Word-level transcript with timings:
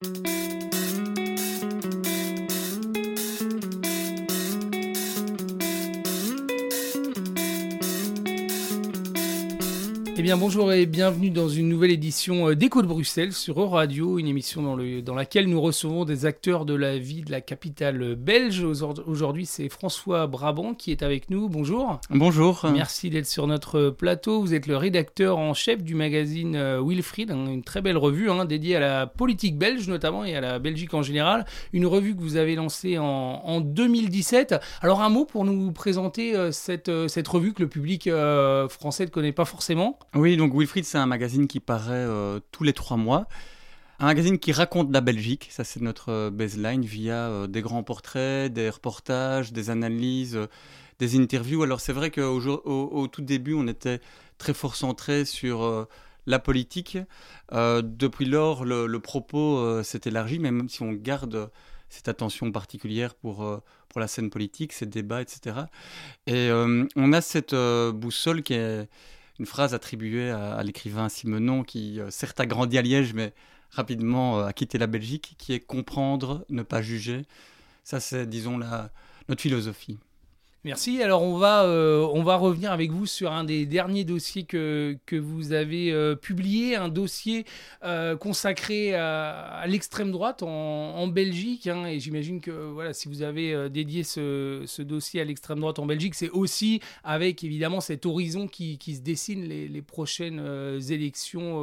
Música 0.00 0.67
Eh 10.20 10.22
bien 10.22 10.36
bonjour 10.36 10.72
et 10.72 10.84
bienvenue 10.84 11.30
dans 11.30 11.48
une 11.48 11.68
nouvelle 11.68 11.92
édition 11.92 12.48
euh, 12.48 12.56
d'Écho 12.56 12.82
de 12.82 12.88
Bruxelles 12.88 13.32
sur 13.32 13.60
Euradio, 13.60 14.18
une 14.18 14.26
émission 14.26 14.62
dans, 14.62 14.74
le, 14.74 15.00
dans, 15.00 15.14
laquelle 15.14 15.46
nous 15.46 15.60
recevons 15.60 16.04
des 16.04 16.26
acteurs 16.26 16.64
de 16.64 16.74
la 16.74 16.98
vie 16.98 17.22
de 17.22 17.30
la 17.30 17.40
capitale 17.40 18.16
belge. 18.16 18.64
Aujourd'hui 18.64 19.46
c'est 19.46 19.68
François 19.68 20.26
Brabant 20.26 20.74
qui 20.74 20.90
est 20.90 21.04
avec 21.04 21.30
nous. 21.30 21.48
Bonjour. 21.48 22.00
Bonjour. 22.10 22.66
Merci 22.72 23.10
d'être 23.10 23.28
sur 23.28 23.46
notre 23.46 23.90
plateau. 23.90 24.40
Vous 24.40 24.54
êtes 24.54 24.66
le 24.66 24.76
rédacteur 24.76 25.38
en 25.38 25.54
chef 25.54 25.84
du 25.84 25.94
magazine 25.94 26.56
euh, 26.56 26.82
Wilfried, 26.84 27.30
hein, 27.30 27.46
une 27.46 27.62
très 27.62 27.80
belle 27.80 27.96
revue 27.96 28.28
hein, 28.28 28.44
dédiée 28.44 28.74
à 28.74 28.80
la 28.80 29.06
politique 29.06 29.56
belge 29.56 29.86
notamment 29.86 30.24
et 30.24 30.34
à 30.34 30.40
la 30.40 30.58
Belgique 30.58 30.94
en 30.94 31.02
général. 31.02 31.46
Une 31.72 31.86
revue 31.86 32.16
que 32.16 32.20
vous 32.20 32.34
avez 32.34 32.56
lancée 32.56 32.98
en, 32.98 33.04
en 33.04 33.60
2017. 33.60 34.56
Alors 34.80 35.00
un 35.00 35.10
mot 35.10 35.26
pour 35.26 35.44
nous 35.44 35.70
présenter 35.70 36.34
euh, 36.34 36.50
cette, 36.50 36.90
cette 37.06 37.28
revue 37.28 37.52
que 37.52 37.62
le 37.62 37.68
public 37.68 38.10
français 38.68 39.04
ne 39.04 39.10
connaît 39.10 39.30
pas 39.30 39.44
forcément. 39.44 39.96
Oui, 40.14 40.38
donc 40.38 40.54
Wilfried, 40.54 40.86
c'est 40.86 40.98
un 40.98 41.06
magazine 41.06 41.46
qui 41.46 41.60
paraît 41.60 41.92
euh, 41.92 42.40
tous 42.50 42.64
les 42.64 42.72
trois 42.72 42.96
mois. 42.96 43.26
Un 43.98 44.06
magazine 44.06 44.38
qui 44.38 44.52
raconte 44.52 44.90
la 44.90 45.02
Belgique, 45.02 45.48
ça 45.50 45.64
c'est 45.64 45.82
notre 45.82 46.10
euh, 46.10 46.30
baseline, 46.30 46.82
via 46.82 47.28
euh, 47.28 47.46
des 47.46 47.60
grands 47.60 47.82
portraits, 47.82 48.50
des 48.50 48.70
reportages, 48.70 49.52
des 49.52 49.68
analyses, 49.68 50.38
des 50.98 51.18
interviews. 51.18 51.62
Alors 51.62 51.80
c'est 51.80 51.92
vrai 51.92 52.10
qu'au 52.10 52.40
au, 52.40 53.06
tout 53.08 53.20
début, 53.20 53.52
on 53.52 53.66
était 53.66 54.00
très 54.38 54.54
fort 54.54 54.76
centré 54.76 55.26
sur 55.26 55.86
la 56.26 56.38
politique. 56.38 56.96
depuis 57.52 58.24
lors, 58.24 58.64
le, 58.64 58.98
propos 58.98 59.82
s'est 59.82 60.00
élargi, 60.06 60.38
même 60.38 60.68
si 60.68 60.82
on 60.82 60.92
garde 60.92 61.50
cette 61.88 62.08
attention 62.08 62.50
particulière 62.50 63.14
pour, 63.14 63.36
pour 63.88 64.00
la 64.00 64.08
scène 64.08 64.30
politique, 64.30 64.72
ces 64.72 64.86
débats, 64.86 65.22
etc. 65.22 65.56
Et 66.26 66.50
on 66.52 67.12
a 67.12 67.20
cette 67.20 67.54
boussole 67.54 68.42
qui 68.42 68.54
est 68.54 68.88
une 69.38 69.46
phrase 69.46 69.74
attribuée 69.74 70.30
à, 70.30 70.62
l'écrivain 70.62 71.08
Simenon 71.08 71.62
qui 71.62 72.00
euh, 72.00 72.10
certes 72.10 72.40
a 72.40 72.46
grandi 72.46 72.78
à 72.78 72.82
Liège, 72.82 73.14
mais 73.14 73.32
rapidement 73.70 74.40
euh, 74.40 74.46
a 74.46 74.52
quitté 74.52 74.78
la 74.78 74.86
Belgique, 74.86 75.34
qui 75.38 75.52
est 75.52 75.60
comprendre, 75.60 76.44
ne 76.48 76.62
pas 76.62 76.82
juger. 76.82 77.22
Ça, 77.84 78.00
c'est, 78.00 78.26
disons, 78.26 78.58
la, 78.58 78.90
notre 79.28 79.42
philosophie. 79.42 79.98
Merci. 80.64 81.02
Alors 81.02 81.22
on 81.22 81.38
va, 81.38 81.64
euh, 81.64 82.06
on 82.12 82.24
va 82.24 82.34
revenir 82.34 82.72
avec 82.72 82.90
vous 82.90 83.06
sur 83.06 83.32
un 83.32 83.44
des 83.44 83.64
derniers 83.64 84.02
dossiers 84.02 84.42
que, 84.42 84.98
que 85.06 85.14
vous 85.14 85.52
avez 85.52 85.92
euh, 85.92 86.16
publié, 86.16 86.74
un 86.74 86.88
dossier 86.88 87.46
euh, 87.84 88.16
consacré 88.16 88.94
à, 88.94 89.64
l'extrême 89.68 90.10
droite 90.10 90.42
en, 90.42 91.06
Belgique. 91.06 91.68
Hein. 91.68 91.86
et 91.86 92.00
j'imagine 92.00 92.40
que 92.40 92.50
voilà, 92.50 92.92
si 92.92 93.08
vous 93.08 93.22
avez 93.22 93.70
dédié 93.70 94.02
ce, 94.02 94.64
ce, 94.66 94.82
dossier 94.82 95.20
à 95.20 95.24
l'extrême 95.24 95.60
droite 95.60 95.78
en 95.78 95.86
Belgique, 95.86 96.16
c'est 96.16 96.30
aussi 96.30 96.80
avec 97.04 97.44
évidemment 97.44 97.80
cet 97.80 98.04
horizon 98.04 98.48
qui, 98.48 98.78
qui 98.78 98.96
se 98.96 99.00
dessine 99.00 99.44
les, 99.44 99.68
les 99.68 99.82
prochaines 99.82 100.40
élections. 100.90 101.60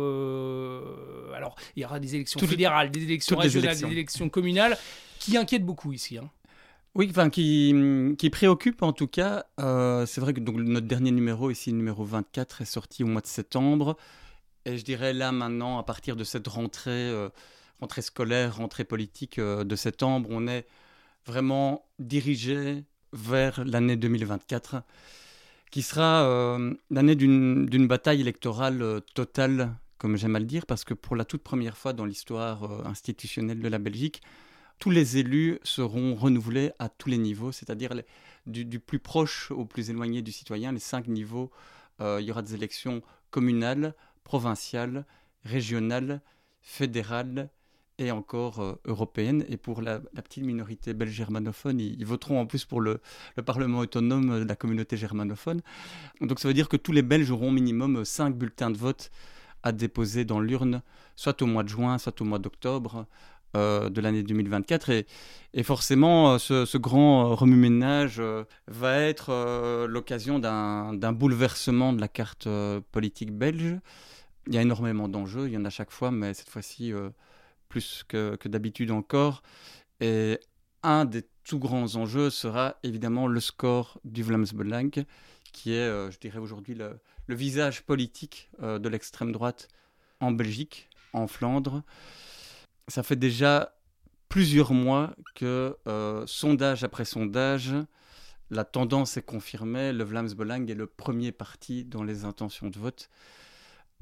alors 1.36 1.56
il 1.76 1.84
y 1.84 1.86
aura 1.86 2.00
des 2.00 2.16
élections 2.16 2.40
fédérales, 2.40 2.92
des 2.92 3.04
élections 3.04 3.38
régionales, 3.38 3.78
des 3.78 3.92
élections 3.92 4.30
communales 4.30 4.78
qui 5.20 5.36
inquiètent 5.38 5.66
beaucoup 5.66 5.92
ici. 5.92 6.18
Hein. 6.18 6.30
Oui, 6.96 7.08
enfin, 7.10 7.30
qui, 7.30 7.74
préoccupe 8.32 8.82
en 8.82 8.94
tout 8.94 9.08
cas. 9.08 9.46
Euh, 9.60 10.06
c'est 10.06 10.22
vrai 10.22 10.34
que 10.34 10.40
donc, 10.40 10.56
notre 10.56 10.88
dernier 10.88 11.12
numéro, 11.12 11.52
ici, 11.52 11.72
le 11.72 11.78
numéro 11.78 12.06
24, 12.06 12.62
est 12.62 12.66
sorti 12.66 13.04
au 13.04 13.08
mois 13.08 13.20
de 13.20 13.28
septembre. 13.28 13.98
Et 14.66 14.78
je 14.78 14.86
dirais 14.86 15.14
là 15.14 15.34
maintenant, 15.34 15.78
à 15.78 15.84
partir 15.84 16.16
de 16.16 16.24
cette 16.24 16.48
rentrée, 16.48 16.92
euh, 16.92 17.30
rentrée 17.82 18.02
scolaire, 18.02 18.58
rentrée 18.58 18.86
politique 18.86 19.40
euh, 19.40 19.66
de 19.66 19.76
septembre, 19.76 20.30
on 20.32 20.48
est 20.48 20.66
vraiment 21.26 21.86
dirigé 22.00 22.86
vers 23.12 23.66
l'année 23.66 23.98
2024, 23.98 24.78
qui 25.72 25.82
sera 25.82 26.58
l'année 26.92 27.16
d'une 27.16 27.88
bataille 27.88 28.22
électorale 28.22 29.02
totale, 29.16 29.76
comme 29.98 30.18
j'aime 30.18 30.36
à 30.36 30.40
le 30.40 30.46
dire, 30.46 30.66
parce 30.66 30.84
que 30.84 30.94
pour 30.94 31.16
la 31.16 31.26
toute 31.26 31.42
première 31.42 31.78
fois 31.78 31.94
dans 31.94 32.06
l'histoire 32.06 32.86
institutionnelle 32.86 33.60
de 33.60 33.68
la 33.68 33.80
Belgique, 33.80 34.22
tous 34.80 34.92
les 34.92 35.18
élus 35.18 35.60
seront 35.64 36.16
renouvelés 36.16 36.72
à 36.80 36.90
tous 36.90 37.10
les 37.10 37.18
niveaux, 37.18 37.52
c'est-à-dire 37.52 37.94
du, 38.46 38.80
plus 38.80 39.00
proche 39.00 39.52
au 39.52 39.66
plus 39.66 39.90
éloigné 39.90 40.22
du 40.22 40.32
citoyen, 40.32 40.72
les 40.72 40.80
cinq 40.80 41.08
niveaux. 41.08 41.52
Euh, 42.02 42.20
il 42.22 42.28
y 42.28 42.32
aura 42.32 42.42
des 42.42 42.54
élections 42.54 43.02
communales, 43.32 43.94
provinciales, 44.24 45.06
régionales, 45.44 46.22
fédérales 46.62 47.50
et 47.98 48.12
encore 48.12 48.60
euh, 48.60 48.74
européennes. 48.86 49.46
Et 49.50 49.58
pour 49.58 49.82
la, 49.82 50.00
petite 50.00 50.44
minorité 50.44 50.94
belge 50.94 51.12
germanophone, 51.12 51.80
ils, 51.80 52.06
voteront 52.06 52.40
en 52.40 52.46
plus 52.46 52.66
pour 52.66 52.82
le, 52.82 53.02
Parlement 53.46 53.80
autonome 53.80 54.40
de 54.40 54.46
la 54.46 54.56
communauté 54.56 54.98
germanophone. 54.98 55.62
Donc 56.22 56.40
ça 56.40 56.48
veut 56.48 56.54
dire 56.54 56.70
que 56.70 56.78
tous 56.78 56.92
les 56.92 57.02
Belges 57.02 57.32
auront 57.32 57.52
minimum 57.52 58.04
cinq 58.06 58.36
bulletins 58.36 58.72
de 58.72 58.78
vote 58.78 59.12
à 59.64 59.72
déposer 59.72 60.26
dans 60.26 60.40
l'urne, 60.40 60.82
soit 61.16 61.42
au 61.42 61.48
mois 61.48 61.64
de 61.64 61.70
juin, 61.70 61.98
soit 61.98 62.22
au 62.22 62.26
mois 62.26 62.40
d'octobre. 62.40 63.08
Euh, 63.56 63.90
de 63.90 64.02
l'année 64.02 64.24
2024. 64.24 64.90
Et, 64.90 65.06
et 65.54 65.64
forcément, 65.64 66.34
euh, 66.34 66.38
ce, 66.66 66.78
grand 66.78 67.32
euh, 67.32 67.34
remue-ménage 67.36 68.22
va 68.68 69.00
être 69.00 69.86
l'occasion 69.88 70.40
d'un 70.40 71.14
bouleversement 71.14 71.94
de 71.94 72.02
la 72.02 72.10
carte 72.10 72.48
politique 72.92 73.32
belge. 73.32 73.80
Il 74.48 74.54
y 74.54 74.58
a 74.58 74.62
énormément 74.62 75.08
d'enjeux, 75.08 75.48
il 75.48 75.54
y 75.54 75.58
en 75.58 75.64
a 75.64 75.70
chaque 75.70 75.92
fois, 75.92 76.12
mais 76.12 76.34
cette 76.34 76.50
fois-ci 76.50 76.94
plus 77.70 78.04
que, 78.08 78.36
que 78.36 78.50
d'habitude 78.50 78.92
encore. 78.92 79.42
Et 80.02 80.40
un 80.84 81.06
des 81.06 81.24
tout 81.44 81.60
grands 81.60 81.96
enjeux 81.96 82.30
sera 82.30 82.76
évidemment 82.84 83.28
le 83.28 83.40
score 83.40 84.00
du 84.04 84.22
Vlaams 84.22 84.46
qui 85.52 85.72
est, 85.74 86.12
je 86.12 86.20
dirais 86.20 86.40
aujourd'hui, 86.40 86.76
le, 86.76 87.00
le, 87.28 87.36
visage 87.36 87.84
politique 87.84 88.50
de 88.62 88.90
l'extrême 88.90 89.32
droite 89.32 89.70
en 90.20 90.32
Belgique, 90.32 90.90
en 91.14 91.28
Flandre 91.28 91.82
ça 92.88 93.04
fait 93.04 93.16
déjà 93.16 93.76
plusieurs 94.30 94.74
mois 94.74 95.14
que 95.36 95.78
euh, 95.88 96.24
sondage 96.28 96.84
après 96.84 97.06
sondage, 97.06 97.74
la 98.50 98.64
tendance 98.64 99.18
est 99.18 99.26
confirmée. 99.26 99.92
Le 99.94 100.04
Vlaams 100.04 100.34
Belang 100.34 100.70
est 100.70 100.76
le 100.76 100.88
premier 100.88 101.32
parti 101.32 101.84
dans 101.86 102.04
les 102.04 102.26
intentions 102.26 102.70
de 102.70 102.78
vote. 102.78 103.10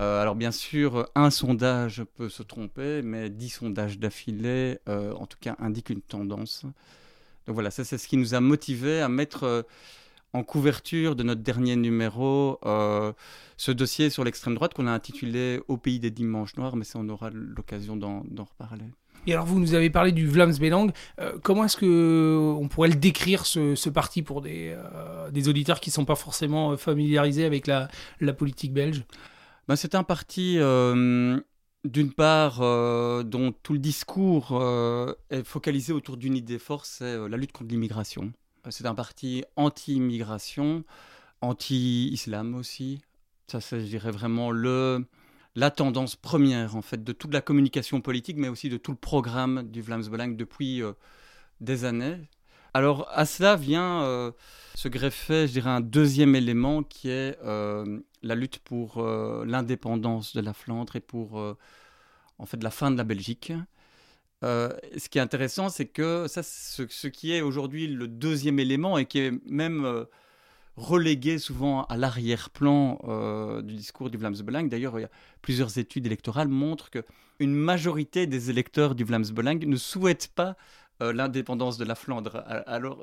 Euh, 0.01 0.21
alors 0.21 0.35
bien 0.35 0.51
sûr, 0.51 1.09
un 1.15 1.29
sondage 1.29 2.03
peut 2.15 2.29
se 2.29 2.43
tromper, 2.43 3.01
mais 3.03 3.29
dix 3.29 3.49
sondages 3.49 3.99
d'affilée, 3.99 4.79
euh, 4.89 5.13
en 5.13 5.27
tout 5.27 5.37
cas, 5.39 5.55
indiquent 5.59 5.91
une 5.91 6.01
tendance. 6.01 6.63
Donc 7.45 7.53
voilà, 7.53 7.71
ça 7.71 7.83
c'est 7.83 7.97
ce 7.97 8.07
qui 8.07 8.17
nous 8.17 8.33
a 8.33 8.39
motivés 8.39 9.01
à 9.01 9.09
mettre 9.09 9.65
en 10.33 10.43
couverture 10.43 11.15
de 11.15 11.23
notre 11.23 11.41
dernier 11.41 11.75
numéro 11.75 12.59
ce 13.57 13.71
dossier 13.71 14.09
sur 14.09 14.23
l'extrême 14.23 14.55
droite 14.55 14.73
qu'on 14.73 14.87
a 14.87 14.91
intitulé 14.91 15.61
Au 15.67 15.77
pays 15.77 15.99
des 15.99 16.11
dimanches 16.11 16.57
noirs, 16.57 16.75
mais 16.75 16.85
ça 16.85 16.99
on 16.99 17.07
aura 17.09 17.29
l'occasion 17.29 17.95
d'en 17.95 18.23
reparler. 18.43 18.85
Et 19.25 19.33
alors 19.33 19.45
vous 19.45 19.59
nous 19.59 19.73
avez 19.73 19.89
parlé 19.89 20.11
du 20.11 20.27
Vlaams 20.27 20.57
Belang. 20.57 20.91
Euh, 21.19 21.37
comment 21.41 21.63
est-ce 21.63 21.77
que 21.77 22.55
on 22.59 22.67
pourrait 22.67 22.89
le 22.89 22.95
décrire 22.95 23.45
ce, 23.45 23.89
parti 23.89 24.21
pour 24.21 24.41
des, 24.41 24.75
euh, 24.75 25.31
des 25.31 25.47
auditeurs 25.47 25.79
qui 25.79 25.89
ne 25.89 25.93
sont 25.93 26.05
pas 26.05 26.15
forcément 26.15 26.75
familiarisés 26.75 27.45
avec 27.45 27.67
la, 27.67 27.87
la 28.19 28.33
politique 28.33 28.73
belge? 28.73 29.05
Ben, 29.67 29.77
C'est 29.77 29.95
un 29.95 30.03
parti 30.03 30.57
euh, 30.57 31.39
d'une 31.85 32.11
part 32.11 32.59
dont 32.59 33.53
tout 33.63 33.73
le 33.73 33.79
discours 33.79 34.61
est 35.29 35.43
focalisé 35.43 35.93
autour 35.93 36.17
d'une 36.17 36.35
idée 36.35 36.59
forte, 36.59 36.85
c'est 36.85 37.29
la 37.29 37.37
lutte 37.37 37.53
contre 37.53 37.69
l'immigration. 37.71 38.33
C'est 38.69 38.85
un 38.85 38.95
parti 38.95 39.43
anti-immigration, 39.57 40.85
anti-islam 41.41 42.55
aussi. 42.55 43.01
Ça, 43.47 43.59
c'est, 43.59 43.81
je 43.81 43.85
dirais, 43.85 44.11
vraiment 44.11 44.51
le, 44.51 45.05
la 45.55 45.69
tendance 45.69 46.15
première, 46.15 46.75
en 46.75 46.81
fait, 46.81 47.03
de 47.03 47.11
toute 47.11 47.33
la 47.33 47.41
communication 47.41 47.99
politique, 47.99 48.37
mais 48.37 48.47
aussi 48.47 48.69
de 48.69 48.77
tout 48.77 48.91
le 48.91 48.97
programme 48.97 49.63
du 49.63 49.81
Vlaams 49.81 50.07
Belang 50.07 50.35
depuis 50.35 50.81
euh, 50.81 50.93
des 51.59 51.83
années. 51.83 52.21
Alors, 52.73 53.07
à 53.11 53.25
cela 53.25 53.55
vient 53.57 54.01
euh, 54.03 54.31
se 54.75 54.87
greffer, 54.87 55.45
je 55.47 55.53
dirais, 55.53 55.69
un 55.69 55.81
deuxième 55.81 56.33
élément 56.35 56.83
qui 56.83 57.09
est 57.09 57.37
euh, 57.43 57.99
la 58.23 58.35
lutte 58.35 58.59
pour 58.59 59.05
l'indépendance 59.45 60.33
de 60.33 60.41
la 60.41 60.53
Flandre 60.53 60.95
et 60.95 61.01
pour, 61.01 61.35
en 62.39 62.45
fait, 62.45 62.63
la 62.63 62.71
fin 62.71 62.89
de 62.89 62.97
la 62.97 63.03
Belgique. 63.03 63.51
Ce 64.43 65.09
qui 65.09 65.17
est 65.17 65.21
intéressant, 65.21 65.69
c'est 65.69 65.85
que 65.85 66.27
ça, 66.27 66.43
ce 66.43 67.07
qui 67.07 67.33
est 67.33 67.41
aujourd'hui 67.41 67.87
le 67.87 68.07
deuxième 68.07 68.59
élément 68.59 68.97
et 68.97 69.05
qui 69.05 69.19
est 69.19 69.31
même 69.45 70.05
relégué 70.75 71.37
souvent 71.37 71.83
à 71.85 71.97
l'arrière-plan 71.97 72.99
euh, 73.03 73.61
du 73.61 73.75
discours 73.75 74.09
du 74.09 74.17
Vlaams 74.17 74.41
Belang. 74.43 74.69
D'ailleurs, 74.69 74.97
plusieurs 75.41 75.77
études 75.77 76.05
électorales 76.05 76.47
montrent 76.47 76.89
qu'une 76.89 77.53
majorité 77.53 78.25
des 78.25 78.49
électeurs 78.49 78.95
du 78.95 79.03
Vlaams 79.03 79.29
Belang 79.31 79.59
ne 79.65 79.75
souhaitent 79.75 80.31
pas 80.33 80.55
euh, 81.01 81.13
l'indépendance 81.13 81.77
de 81.77 81.85
la 81.85 81.95
Flandre. 81.95 82.43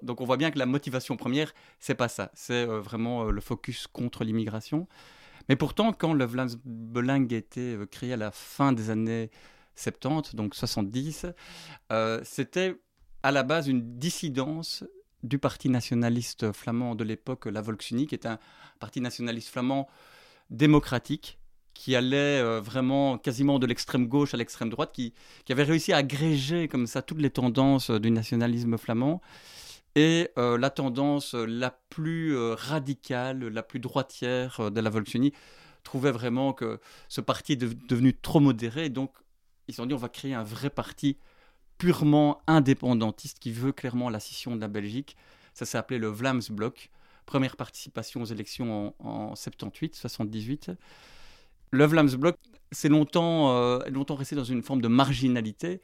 Donc 0.03 0.21
on 0.21 0.25
voit 0.25 0.37
bien 0.37 0.51
que 0.51 0.59
la 0.59 0.67
motivation 0.67 1.17
première, 1.17 1.53
c'est 1.79 1.95
pas 1.95 2.09
ça. 2.09 2.31
C'est 2.35 2.69
euh, 2.69 2.81
vraiment 2.81 3.25
le 3.25 3.41
focus 3.41 3.87
contre 3.87 4.25
l'immigration. 4.25 4.89
Mais 5.49 5.57
pourtant, 5.57 5.93
quand 5.93 6.13
le 6.13 6.25
Vlaams 6.25 6.57
Belang 6.65 7.27
a 7.33 7.37
été 7.37 7.77
créé 7.91 8.13
à 8.13 8.17
la 8.17 8.31
fin 8.31 8.73
des 8.73 8.91
années 8.91 9.31
70, 9.81 10.35
donc 10.35 10.55
70, 10.55 11.27
c'était 12.23 12.81
à 13.23 13.31
la 13.31 13.43
base 13.43 13.69
une 13.69 13.99
dissidence 13.99 14.85
du 15.23 15.39
parti 15.39 15.69
nationaliste 15.69 16.53
flamand 16.53 16.95
de 16.95 17.05
l'époque, 17.05 17.47
la 17.47 17.61
Volksunie, 17.61 18.07
qui 18.07 18.15
est 18.15 18.27
un 18.27 18.39
parti 18.79 19.01
nationaliste 19.01 19.51
flamand 19.51 19.89
démocratique, 20.51 21.39
qui 21.75 21.95
allait 21.97 22.41
euh, 22.41 22.61
vraiment 22.61 23.19
quasiment 23.19 23.59
de 23.59 23.67
l'extrême 23.67 24.07
gauche 24.07 24.35
à 24.35 24.37
l'extrême 24.37 24.71
droite, 24.71 24.93
qui, 24.93 25.15
qui, 25.45 25.53
avait 25.53 25.63
réussi 25.63 25.93
à 25.93 25.99
agréger 25.99 26.69
comme 26.69 26.87
ça 26.87 27.03
toutes 27.03 27.21
les 27.21 27.31
tendances 27.31 27.91
du 27.91 28.11
nationalisme 28.11 28.77
flamand. 28.77 29.21
Et 29.97 30.29
euh, 30.39 30.57
la 30.57 30.71
tendance 30.71 31.35
la 31.35 31.71
plus 31.89 32.37
euh, 32.37 32.55
radicale, 32.55 33.49
la 33.49 33.63
plus 33.63 33.81
droitière 33.81 34.71
de 34.71 34.81
la 34.81 34.91
Volksunie 34.91 35.33
trouvait 35.83 36.13
vraiment 36.13 36.53
que 36.53 36.81
ce 37.09 37.21
parti 37.21 37.53
est 37.53 37.89
devenu 37.89 38.15
trop 38.15 38.41
modéré. 38.41 38.89
Donc, 38.89 39.13
ils 39.71 39.73
se 39.73 39.77
sont 39.79 39.87
dit, 39.87 39.95
on 39.95 39.99
va 39.99 40.09
créer 40.09 40.35
un 40.35 40.43
vrai 40.43 40.71
parti 40.71 41.17
purement 41.79 42.43
indépendantiste 42.47 43.39
qui 43.39 43.53
veut 43.53 43.73
clairement 43.73 44.11
la 44.11 44.21
scission 44.21 44.55
de 44.55 44.61
la 44.61 44.69
Belgique. 44.69 45.17
Ça 45.55 45.65
s'est 45.65 45.79
appelé 45.79 45.99
le 45.99 46.09
Vlaams 46.09 46.43
Blok. 46.51 46.91
Première 47.25 47.57
participation 47.57 48.23
aux 48.23 48.27
élections 48.27 48.95
en, 48.99 49.35
78, 49.35 49.95
78. 49.95 50.73
Le 51.71 51.85
Vlaams 51.85 52.15
Blok, 52.17 52.37
c'est 52.73 52.89
longtemps, 52.89 53.57
euh, 53.57 53.79
longtemps 53.89 54.17
resté 54.17 54.37
dans 54.37 54.45
une 54.45 54.63
forme 54.63 54.81
de 54.83 54.89
marginalité, 54.89 55.81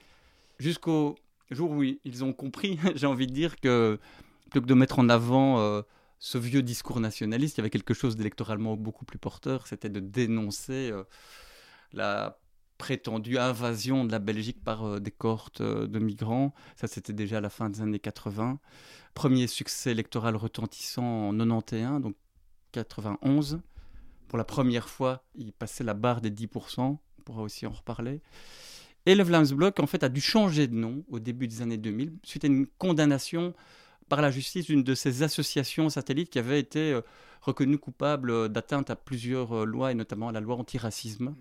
jusqu'au 0.59 1.17
jour 1.51 1.71
où 1.71 1.83
ils 1.83 2.25
ont 2.25 2.33
compris, 2.33 2.79
j'ai 2.95 3.07
envie 3.07 3.27
de 3.27 3.33
dire, 3.33 3.57
que 3.61 3.99
plutôt 4.51 4.61
que 4.61 4.67
de 4.67 4.75
mettre 4.75 4.99
en 4.99 5.09
avant 5.09 5.61
euh, 5.61 5.83
ce 6.19 6.39
vieux 6.39 6.63
discours 6.63 7.01
nationaliste, 7.01 7.57
il 7.57 7.61
y 7.61 7.63
avait 7.63 7.71
quelque 7.71 7.95
chose 7.95 8.17
d'électoralement 8.17 8.77
beaucoup 8.77 9.05
plus 9.05 9.19
porteur, 9.19 9.67
c'était 9.67 9.89
de 9.89 10.01
dénoncer 10.01 10.91
euh, 10.91 11.05
la 11.93 12.39
prétendue 12.77 13.39
invasion 13.39 14.05
de 14.05 14.13
la 14.13 14.19
Belgique 14.19 14.63
par 14.63 14.85
euh, 14.85 15.01
des 15.01 15.11
cohortes 15.11 15.61
euh, 15.61 15.87
de 15.87 15.99
migrants. 15.99 16.55
Ça, 16.77 16.87
c'était 16.87 17.13
déjà 17.13 17.39
à 17.39 17.41
la 17.41 17.51
fin 17.51 17.71
des 17.71 17.81
années 17.81 17.99
80. 17.99 18.59
Premier 19.15 19.47
succès 19.47 19.91
électoral 19.93 20.37
retentissant 20.37 21.29
en 21.29 21.39
91, 21.39 22.03
donc 22.03 22.17
91. 22.73 23.61
Pour 24.29 24.39
la 24.39 24.45
première 24.45 24.89
fois, 24.89 25.25
il 25.35 25.53
passait 25.53 25.85
la 25.85 25.95
barre 25.95 26.21
des 26.21 26.31
10%. 26.31 26.81
On 26.81 26.99
pourra 27.25 27.43
aussi 27.43 27.67
en 27.67 27.71
reparler. 27.71 28.21
Et 29.07 29.15
le 29.15 29.23
Vlaamsblok, 29.23 29.79
en 29.81 29.87
fait, 29.87 30.03
a 30.03 30.09
dû 30.09 30.21
changer 30.21 30.67
de 30.67 30.75
nom 30.75 31.05
au 31.09 31.19
début 31.19 31.47
des 31.47 31.63
années 31.63 31.79
2000, 31.79 32.13
suite 32.25 32.45
à 32.45 32.49
une 32.49 32.67
condamnation 32.67 33.55
par 34.09 34.21
la 34.21 34.31
justice 34.31 34.67
d'une 34.67 34.83
de 34.83 34.95
ces 34.95 35.23
associations 35.23 35.89
satellites 35.89 36.31
qui 36.31 36.39
avait 36.39 36.61
été 36.61 36.93
euh, 36.93 37.01
reconnue 37.41 37.79
coupable 37.79 38.49
d'atteinte 38.49 38.91
à 38.91 38.97
plusieurs 38.97 39.65
lois, 39.65 39.93
et 39.93 39.95
notamment 39.95 40.29
à 40.29 40.33
la 40.33 40.41
loi 40.41 40.57
antiracisme. 40.57 41.35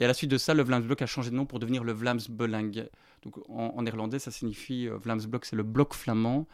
Et 0.00 0.04
à 0.04 0.08
la 0.08 0.14
suite 0.14 0.30
de 0.30 0.38
ça, 0.38 0.54
le 0.54 0.62
Vlaamsblok 0.62 1.02
a 1.02 1.06
changé 1.06 1.30
de 1.30 1.36
nom 1.36 1.44
pour 1.44 1.58
devenir 1.58 1.84
le 1.84 1.92
Vlaamsbelang. 1.92 2.88
Donc 3.22 3.34
en, 3.50 3.82
néerlandais, 3.82 4.18
ça 4.18 4.30
signifie 4.30 4.88
euh, 4.88 4.96
Vlaamsblok, 4.96 5.44
c'est 5.44 5.56
le 5.56 5.62
bloc 5.62 5.92
flamand, 5.92 6.46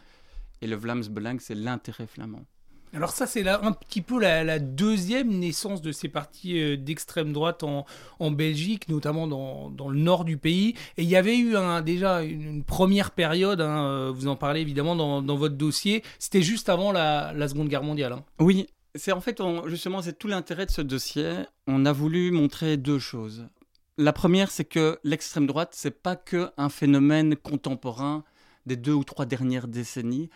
et 0.61 0.67
le 0.67 0.75
Vlaamsbelang, 0.75 1.39
c'est 1.39 1.55
l'intérêt 1.55 2.09
flamand. 2.09 2.45
Alors 2.93 3.11
ça, 3.11 3.27
c'est 3.27 3.47
un 3.47 3.73
petit 3.73 4.01
peu 4.01 4.19
la, 4.19 4.59
deuxième 4.59 5.29
naissance 5.29 5.83
de 5.83 5.93
ces 5.93 6.09
partis 6.09 6.61
euh, 6.61 6.77
d'extrême 6.77 7.33
droite 7.33 7.63
en, 7.63 7.85
en, 8.19 8.31
Belgique, 8.31 8.89
notamment 8.89 9.27
dans, 9.27 9.71
dans, 9.71 9.89
le 9.89 9.99
nord 9.99 10.25
du 10.25 10.39
pays. 10.39 10.75
Et 10.97 11.03
il 11.03 11.09
y 11.09 11.17
avait 11.17 11.37
eu 11.37 11.57
un, 11.57 11.83
déjà 11.83 12.23
une, 12.23 12.65
première 12.65 13.11
période, 13.11 13.61
hein, 13.61 13.87
euh, 13.87 14.13
vous 14.15 14.29
en 14.29 14.37
parlez 14.37 14.61
évidemment 14.61 14.97
dans, 14.97 15.23
dans 15.23 15.37
votre 15.37 15.57
dossier, 15.57 16.03
c'était 16.19 16.43
juste 16.43 16.69
avant 16.69 16.91
la, 16.91 17.33
la, 17.33 17.49
Seconde 17.49 17.69
Guerre 17.69 17.83
mondiale. 17.83 18.13
Hein. 18.13 18.25
Oui, 18.39 18.67
c'est 18.97 19.13
en 19.13 19.21
fait, 19.21 19.41
justement, 19.67 20.03
c'est 20.03 20.19
tout 20.19 20.29
l'intérêt 20.29 20.67
de 20.67 20.71
ce 20.71 20.83
dossier. 20.83 21.35
On 21.67 21.85
a 21.87 21.93
voulu 21.93 22.31
montrer 22.31 22.77
deux 22.77 22.99
choses. 22.99 23.47
La 23.99 24.13
première, 24.13 24.51
c'est 24.51 24.65
que 24.65 24.99
l'extrême 25.05 25.47
droite, 25.47 25.71
c'est 25.73 26.03
pas 26.03 26.17
que 26.17 26.51
un 26.57 26.69
phénomène 26.69 27.37
contemporain 27.37 28.25
des 28.67 28.77
deux 28.77 28.93
ou 28.93 29.05
trois 29.05 29.27
dernières 29.27 29.69
décennies. 29.69 30.29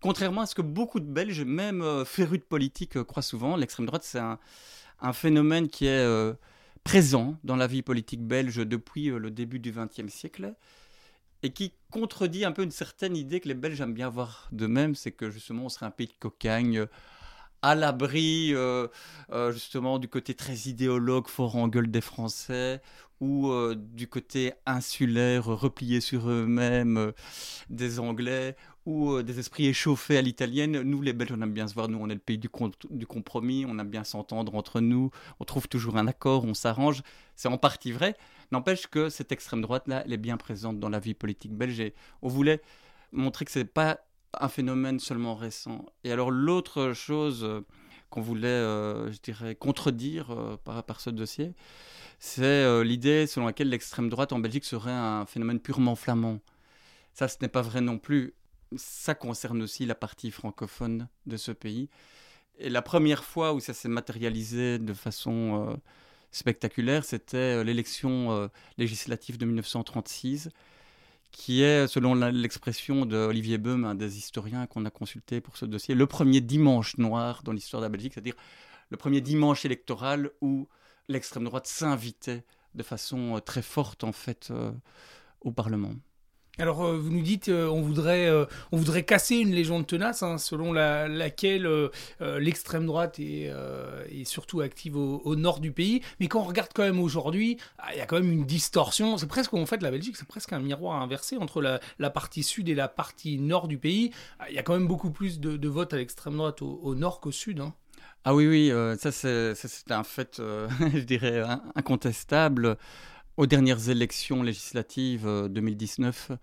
Contrairement 0.00 0.42
à 0.42 0.46
ce 0.46 0.54
que 0.54 0.62
beaucoup 0.62 1.00
de 1.00 1.06
Belges, 1.06 1.42
même 1.42 1.82
euh, 1.82 2.04
férus 2.04 2.38
de 2.38 2.44
politique, 2.44 2.96
euh, 2.96 3.04
croient 3.04 3.22
souvent, 3.22 3.56
l'extrême 3.56 3.86
droite, 3.86 4.04
c'est 4.04 4.20
un, 4.20 4.38
phénomène 5.12 5.68
qui 5.68 5.86
est 5.86 6.04
euh, 6.04 6.34
présent 6.84 7.36
dans 7.44 7.56
la 7.56 7.66
vie 7.66 7.82
politique 7.82 8.22
belge 8.22 8.56
depuis 8.56 9.06
le 9.06 9.30
début 9.30 9.58
du 9.58 9.72
XXe 9.72 10.12
siècle 10.12 10.54
et 11.42 11.50
qui 11.50 11.72
contredit 11.90 12.44
un 12.44 12.52
peu 12.52 12.62
une 12.62 12.70
certaine 12.70 13.16
idée 13.16 13.40
que 13.40 13.48
les 13.48 13.54
Belges 13.54 13.80
aiment 13.80 13.94
bien 13.94 14.08
voir 14.08 14.48
d'eux-mêmes, 14.52 14.94
c'est 14.94 15.12
que 15.12 15.30
justement 15.30 15.64
on 15.64 15.68
serait 15.68 15.86
un 15.86 15.90
pays 15.90 16.06
de 16.06 16.14
cocagne, 16.18 16.86
à 17.62 17.74
l'abri 17.74 18.54
euh, 18.54 18.88
euh, 19.32 19.52
justement 19.52 19.98
du 19.98 20.08
côté 20.08 20.34
très 20.34 20.54
idéologue, 20.68 21.28
fort 21.28 21.56
en 21.56 21.68
gueule 21.68 21.90
des 21.90 22.00
Français, 22.00 22.80
ou 23.20 23.48
euh, 23.48 23.74
du 23.76 24.08
côté 24.08 24.52
insulaire, 24.66 25.46
replié 25.46 26.00
sur 26.00 26.28
eux-mêmes 26.28 27.12
des 27.70 27.98
Anglais, 27.98 28.56
ou 28.84 29.20
des 29.22 29.40
esprits 29.40 29.66
échauffés 29.66 30.16
à 30.16 30.22
l'italienne. 30.22 30.82
Nous, 30.82 31.02
les 31.02 31.12
Belges, 31.12 31.32
on 31.32 31.42
aime 31.42 31.52
bien 31.52 31.66
se 31.66 31.74
voir, 31.74 31.88
nous, 31.88 31.98
on 32.00 32.08
est 32.08 32.14
le 32.14 32.20
pays 32.20 32.38
du, 32.38 32.48
compromis, 32.48 33.64
on 33.66 33.78
aime 33.78 33.88
bien 33.88 34.04
s'entendre 34.04 34.54
entre 34.54 34.80
nous, 34.80 35.10
on 35.40 35.44
trouve 35.44 35.66
toujours 35.66 35.96
un 35.96 36.06
accord, 36.06 36.44
on 36.44 36.54
s'arrange. 36.54 37.02
C'est 37.34 37.48
en 37.48 37.58
partie 37.58 37.90
vrai. 37.90 38.16
N'empêche 38.52 38.86
que 38.86 39.08
cette 39.08 39.32
extrême 39.32 39.60
droite-là, 39.60 40.02
elle 40.04 40.12
est 40.12 40.18
bien 40.18 40.36
présente 40.36 40.78
dans 40.78 40.88
la 40.88 41.00
vie 41.00 41.14
politique 41.14 41.52
belge 41.52 41.80
et 41.80 41.94
on 42.22 42.28
voulait 42.28 42.62
montrer 43.10 43.44
que 43.44 43.50
c'est 43.50 43.64
pas 43.64 43.98
un 44.40 44.48
phénomène 44.48 45.00
seulement 45.00 45.34
récent. 45.34 45.84
Et 46.04 46.12
alors 46.12 46.30
l'autre 46.30 46.92
chose 46.92 47.44
euh, 47.44 47.60
qu'on 48.10 48.20
voulait, 48.20 48.48
euh, 48.48 49.10
je 49.12 49.18
dirais, 49.20 49.54
contredire 49.54 50.30
euh, 50.30 50.56
par, 50.56 50.82
par, 50.84 51.00
ce 51.00 51.10
dossier, 51.10 51.52
c'est 52.18 52.82
l'idée 52.82 53.26
selon 53.26 53.46
laquelle 53.46 53.68
l'extrême 53.68 54.08
droite 54.08 54.32
en 54.32 54.38
Belgique 54.38 54.64
serait 54.64 54.90
un 54.90 55.26
phénomène 55.26 55.60
purement 55.60 55.96
flamand. 55.96 56.40
Ça, 57.12 57.28
ce 57.28 57.36
n'est 57.42 57.48
pas 57.48 57.60
vrai 57.60 57.82
non 57.82 57.98
plus. 57.98 58.34
Ça 58.74 59.14
concerne 59.14 59.62
aussi 59.62 59.84
la 59.84 59.94
partie 59.94 60.30
francophone 60.30 61.08
de 61.26 61.36
ce 61.36 61.52
pays. 61.52 61.90
Et 62.58 62.70
la 62.70 62.80
première 62.80 63.22
fois 63.22 63.52
où 63.52 63.60
ça 63.60 63.74
s'est 63.74 63.90
matérialisé 63.90 64.78
de 64.78 64.94
façon 64.94 65.78
spectaculaire, 66.30 67.04
c'était 67.04 67.62
l'élection 67.64 68.50
législative 68.78 69.36
de 69.36 69.44
1936 69.44 70.48
qui 71.36 71.62
est, 71.62 71.86
selon 71.86 72.14
l'expression 72.14 73.04
d'Olivier 73.04 73.58
Böhm, 73.58 73.84
un 73.84 73.94
des 73.94 74.16
historiens 74.16 74.66
qu'on 74.66 74.86
a 74.86 74.90
consulté 74.90 75.42
pour 75.42 75.58
ce 75.58 75.66
dossier, 75.66 75.94
le 75.94 76.06
premier 76.06 76.40
dimanche 76.40 76.96
noir 76.96 77.42
dans 77.42 77.52
l'histoire 77.52 77.82
de 77.82 77.84
la 77.84 77.90
Belgique, 77.90 78.14
c'est-à-dire 78.14 78.36
le 78.88 78.96
premier 78.96 79.20
dimanche 79.20 79.66
électoral 79.66 80.30
où 80.40 80.66
l'extrême 81.08 81.44
droite 81.44 81.66
s'invitait 81.66 82.42
de 82.74 82.82
façon 82.82 83.36
euh, 83.36 83.40
très 83.40 83.60
forte 83.60 84.02
en 84.02 84.12
fait 84.12 84.48
euh, 84.50 84.72
au 85.42 85.52
Parlement. 85.52 85.92
Alors, 86.58 86.86
euh, 86.86 86.96
vous 86.96 87.10
nous 87.10 87.20
dites, 87.20 87.50
euh, 87.50 87.68
on, 87.68 87.82
voudrait, 87.82 88.28
euh, 88.28 88.46
on 88.72 88.78
voudrait 88.78 89.04
casser 89.04 89.36
une 89.36 89.52
légende 89.52 89.86
tenace, 89.86 90.22
hein, 90.22 90.38
selon 90.38 90.72
laquelle 90.72 91.68
l'extrême 92.20 92.86
droite 92.86 93.18
est, 93.18 93.52
est, 94.10 94.24
surtout 94.24 94.60
active 94.62 94.96
au, 94.96 95.36
nord 95.36 95.60
du 95.60 95.70
pays. 95.70 96.00
Mais 96.18 96.28
quand 96.28 96.40
on 96.40 96.44
regarde 96.44 96.70
quand 96.74 96.82
même 96.82 97.00
aujourd'hui, 97.00 97.58
ah, 97.78 97.88
il 97.92 97.98
y 97.98 98.00
a 98.00 98.06
quand 98.06 98.16
même 98.16 98.32
une 98.32 98.46
distorsion. 98.46 99.18
C'est 99.18 99.26
presque, 99.26 99.52
en 99.52 99.66
fait, 99.66 99.82
la 99.82 99.90
Belgique, 99.90 100.16
c'est 100.16 100.26
presque 100.26 100.52
un 100.52 100.60
miroir 100.60 101.02
inversé 101.02 101.36
entre 101.36 101.60
la, 101.60 102.10
partie 102.10 102.42
sud 102.42 102.68
et 102.70 102.74
la 102.74 102.88
partie 102.88 103.38
nord 103.38 103.68
du 103.68 103.76
pays. 103.76 104.12
Ah, 104.38 104.46
il 104.48 104.54
y 104.54 104.58
a 104.58 104.62
quand 104.62 104.74
même 104.74 104.88
beaucoup 104.88 105.10
plus 105.10 105.40
de, 105.40 105.68
votes 105.68 105.92
à 105.92 105.96
l'extrême 105.96 106.36
droite 106.36 106.62
au, 106.62 106.94
nord 106.94 107.20
qu'au 107.20 107.32
sud. 107.32 107.60
Hein. 107.60 107.74
Ah 108.24 108.34
oui, 108.34 108.48
oui, 108.48 108.72
ça 108.98 109.12
c'est 109.12 109.90
un 109.90 110.04
fait, 110.04 110.40
je 110.94 111.00
dirais, 111.00 111.42
incontestable 111.74 112.78
aux 113.36 113.46
dernières 113.46 113.90
élections 113.90 114.42
législatives 114.42 115.26
2019, 115.50 116.28
euh, 116.30 116.36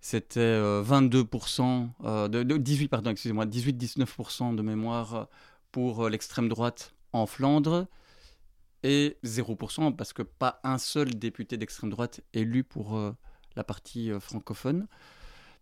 c'était 0.00 0.58
22%, 0.82 1.88
euh, 2.04 2.06
euh, 2.06 2.28
de, 2.28 2.56
18, 2.56 2.88
pardon, 2.88 3.10
excusez-moi, 3.10 3.46
18-19% 3.46 4.54
de 4.54 4.62
mémoire 4.62 5.28
pour 5.72 6.08
l'extrême 6.08 6.48
droite 6.48 6.94
en 7.12 7.26
Flandre 7.26 7.86
et 8.82 9.18
0% 9.24 9.94
parce 9.94 10.12
que 10.12 10.22
pas 10.22 10.60
un 10.64 10.78
seul 10.78 11.10
député 11.14 11.56
d'extrême 11.56 11.90
droite 11.90 12.20
élu 12.32 12.64
pour 12.64 12.98
la 13.56 13.64
partie 13.64 14.10
francophone. 14.20 14.86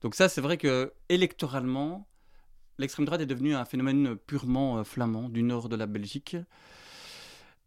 Donc 0.03 0.15
ça, 0.15 0.29
c'est 0.29 0.41
vrai 0.41 0.57
que 0.57 0.93
électoralement, 1.09 2.07
l'extrême 2.79 3.07
droite 3.07 3.21
est 3.21 3.27
devenue 3.27 3.55
un 3.55 3.65
phénomène 3.65 4.17
purement 4.17 4.83
flamand 4.85 5.29
du 5.29 5.43
nord 5.43 5.69
de 5.69 5.77
la 5.77 5.87
Belgique. 5.87 6.37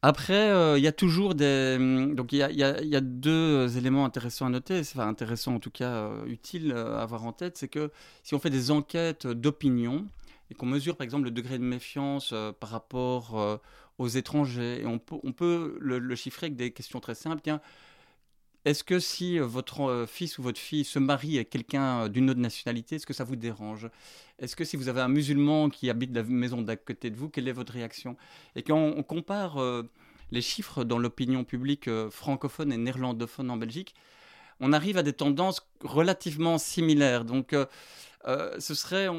Après, 0.03 0.49
euh, 0.49 0.79
il 0.79 0.83
y 0.83 0.87
a 0.87 0.91
toujours 0.91 1.35
des. 1.35 1.75
Hum, 1.77 2.15
donc, 2.15 2.33
il 2.33 2.39
y 2.39 2.43
a, 2.43 2.49
y, 2.51 2.87
y 2.87 2.95
a, 2.95 3.01
deux 3.01 3.77
éléments 3.77 4.03
intéressants 4.05 4.47
à 4.47 4.49
noter, 4.49 4.79
enfin 4.79 5.07
intéressants 5.07 5.55
en 5.55 5.59
tout 5.59 5.69
cas, 5.69 5.91
euh, 5.91 6.25
utiles 6.25 6.71
euh, 6.75 6.97
à 6.97 7.03
avoir 7.03 7.25
en 7.25 7.33
tête. 7.33 7.57
C'est 7.57 7.67
que 7.67 7.91
si 8.23 8.33
on 8.33 8.39
fait 8.39 8.49
des 8.49 8.71
enquêtes 8.71 9.27
d'opinion 9.27 10.07
et 10.49 10.55
qu'on 10.55 10.65
mesure 10.65 10.97
par 10.97 11.05
exemple 11.05 11.25
le 11.25 11.31
degré 11.31 11.59
de 11.59 11.63
méfiance 11.63 12.33
par 12.59 12.69
rapport 12.69 13.59
aux 13.99 14.07
étrangers, 14.09 14.81
et 14.81 14.85
on 14.85 14.99
peut, 14.99 15.15
on 15.23 15.31
peut 15.31 15.77
le, 15.79 16.15
chiffrer 16.15 16.47
avec 16.47 16.57
des 16.57 16.71
questions 16.71 16.99
très 16.99 17.15
simples. 17.15 17.41
Est-ce 18.63 18.83
que 18.83 18.99
si 18.99 19.39
euh, 19.39 19.45
votre 19.45 19.81
euh, 19.81 20.05
fils 20.05 20.37
ou 20.37 20.43
votre 20.43 20.59
fille 20.59 20.83
se 20.83 20.99
marie 20.99 21.35
avec 21.37 21.49
quelqu'un 21.49 22.03
euh, 22.03 22.09
d'une 22.09 22.29
autre 22.29 22.39
nationalité, 22.39 22.95
est-ce 22.97 23.07
que 23.07 23.13
ça 23.13 23.23
vous 23.23 23.35
dérange? 23.35 23.89
Est-ce 24.37 24.55
que 24.55 24.63
si 24.63 24.77
vous 24.77 24.87
avez 24.87 25.01
un 25.01 25.07
musulman 25.07 25.69
qui 25.69 25.89
habite 25.89 26.13
la 26.13 26.23
maison 26.23 26.61
d'à 26.61 26.75
côté 26.75 27.09
de 27.09 27.15
vous, 27.15 27.29
quelle 27.29 27.47
est 27.47 27.53
votre 27.53 27.73
réaction? 27.73 28.17
Et 28.55 28.61
quand 28.61 28.77
on 28.77 29.03
compare 29.03 29.59
les 30.31 30.41
chiffres 30.41 30.83
dans 30.83 30.97
l'opinion 30.97 31.43
publique 31.43 31.87
francophone 32.09 32.73
et 32.73 32.77
néerlandophone 32.77 33.51
en 33.51 33.57
Belgique, 33.57 33.93
on 34.59 34.73
arrive 34.73 34.97
à 34.97 35.03
des 35.03 35.13
tendances 35.13 35.61
relativement 35.83 36.57
similaires. 36.57 37.23
Donc, 37.23 37.55
ce 38.25 38.73
serait 38.73 39.09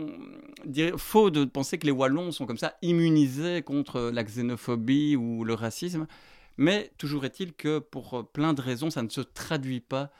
faux 0.96 1.30
de 1.30 1.44
penser 1.44 1.78
que 1.78 1.86
les 1.86 1.92
Wallons 1.92 2.32
sont 2.32 2.46
comme 2.46 2.58
ça 2.58 2.74
immunisés 2.82 3.62
contre 3.62 4.10
la 4.12 4.24
xénophobie 4.24 5.14
ou 5.14 5.44
le 5.44 5.54
racisme. 5.54 6.08
Mais 6.56 6.90
toujours 6.98 7.24
est-il 7.24 7.52
que 7.52 7.78
pour 7.78 8.28
plein 8.32 8.54
de 8.54 8.60
raisons, 8.60 8.90
ça 8.90 9.02
ne 9.02 9.08
se 9.08 9.20
traduit 9.20 9.80
pas 9.80 10.10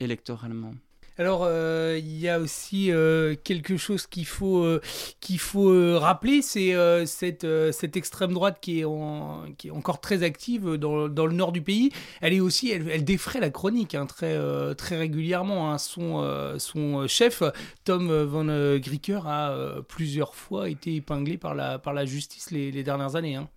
électoralement. 0.00 0.74
Alors, 1.16 1.42
euh, 1.44 1.96
il 1.96 2.18
y 2.18 2.28
a 2.28 2.40
aussi 2.40 2.90
euh, 2.90 3.36
quelque 3.44 3.76
chose 3.76 4.08
qu'il 4.08 4.26
faut, 4.26 4.64
euh, 4.64 4.80
qu'il 5.20 5.38
faut 5.38 5.96
rappeler, 5.96 6.42
c'est 6.42 6.74
cette, 7.06 7.46
cette 7.72 7.96
extrême 7.96 8.32
droite 8.32 8.58
qui 8.60 8.80
est, 8.80 8.86
qui 9.56 9.68
est 9.68 9.70
encore 9.70 10.00
très 10.00 10.24
active 10.24 10.74
dans, 10.74 11.08
dans, 11.08 11.26
le 11.26 11.34
nord 11.34 11.52
du 11.52 11.62
pays. 11.62 11.92
Elle 12.20 12.32
est 12.32 12.40
aussi, 12.40 12.70
elle, 12.70 12.88
elle 12.90 13.04
défraie 13.04 13.38
la 13.38 13.50
chronique 13.50 13.94
hein, 13.94 14.06
très, 14.06 14.36
très 14.74 14.96
régulièrement. 14.96 15.72
Hein. 15.72 15.78
Son, 15.78 16.58
son 16.58 17.06
chef, 17.06 17.44
Tom 17.84 18.12
Van 18.24 18.78
Grieker, 18.78 19.28
a 19.28 19.82
plusieurs 19.86 20.34
fois 20.34 20.68
été 20.68 20.96
épinglé 20.96 21.38
par 21.38 21.54
la, 21.54 21.78
par 21.78 21.94
la 21.94 22.04
justice 22.06 22.50
les, 22.50 22.72
les 22.72 22.82
dernières 22.82 23.14
années. 23.14 23.36
Hein. 23.36 23.48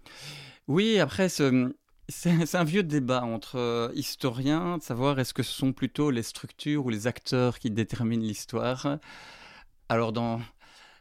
Oui, 0.68 1.00
après, 1.00 1.28
ce, 1.28 1.74
c'est 2.10 2.56
un 2.56 2.64
vieux 2.64 2.84
débat 2.84 3.24
entre 3.24 3.58
euh, 3.58 3.92
historiens 3.94 4.78
de 4.78 4.84
savoir 4.84 5.20
est-ce 5.20 5.34
que 5.34 5.44
ce 5.44 5.52
sont 5.52 5.74
plutôt 5.74 6.10
les 6.10 6.24
structures 6.24 6.86
ou 6.86 6.90
les 6.90 7.06
acteurs 7.08 7.60
qui 7.60 7.70
déterminent 7.70 8.24
l'histoire. 8.24 8.98
Alors 9.90 10.14
dans 10.14 10.42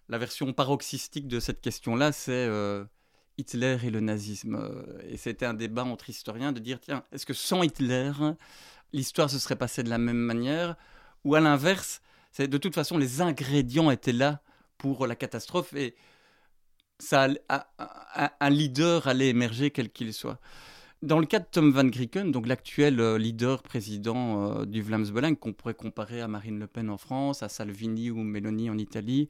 la 0.08 0.18
version 0.18 0.52
paroxystique 0.52 1.28
de 1.28 1.40
cette 1.40 1.60
question-là, 1.60 2.12
c'est 2.12 2.32
euh, 2.32 2.84
Hitler 3.38 3.78
et 3.84 3.90
le 3.90 4.00
nazisme. 4.00 4.84
Et 5.08 5.16
c'était 5.16 5.46
un 5.46 5.54
débat 5.54 5.84
entre 5.84 6.10
historiens 6.10 6.52
de 6.52 6.58
dire 6.58 6.80
tiens, 6.80 7.04
est-ce 7.12 7.26
que 7.26 7.34
sans 7.34 7.62
Hitler, 7.62 8.12
l'histoire 8.92 9.30
se 9.30 9.38
serait 9.38 9.56
passée 9.56 9.82
de 9.82 9.90
la 9.90 9.98
même 9.98 10.16
manière? 10.16 10.76
Ou 11.24 11.34
à 11.34 11.40
l'inverse, 11.40 12.02
c'est 12.32 12.48
de 12.48 12.58
toute 12.58 12.74
façon 12.74 12.98
les 12.98 13.20
ingrédients 13.20 13.90
étaient 13.90 14.12
là 14.12 14.42
pour 14.76 15.06
la 15.06 15.16
catastrophe 15.16 15.72
et 15.74 15.94
ça, 16.98 17.28
un 18.40 18.50
leader 18.50 19.06
allait 19.06 19.28
émerger 19.28 19.70
quel 19.70 19.90
qu'il 19.90 20.14
soit. 20.14 20.40
Dans 21.02 21.18
le 21.18 21.26
cas 21.26 21.40
de 21.40 21.46
Tom 21.50 21.72
Van 21.72 21.84
Grieken, 21.84 22.32
donc 22.32 22.46
l'actuel 22.46 23.00
euh, 23.00 23.18
leader 23.18 23.62
président 23.62 24.60
euh, 24.60 24.64
du 24.64 24.80
Vlaams 24.80 25.36
qu'on 25.38 25.52
pourrait 25.52 25.74
comparer 25.74 26.22
à 26.22 26.26
Marine 26.26 26.58
Le 26.58 26.66
Pen 26.66 26.88
en 26.88 26.96
France, 26.96 27.42
à 27.42 27.50
Salvini 27.50 28.10
ou 28.10 28.22
Meloni 28.22 28.70
en 28.70 28.78
Italie, 28.78 29.28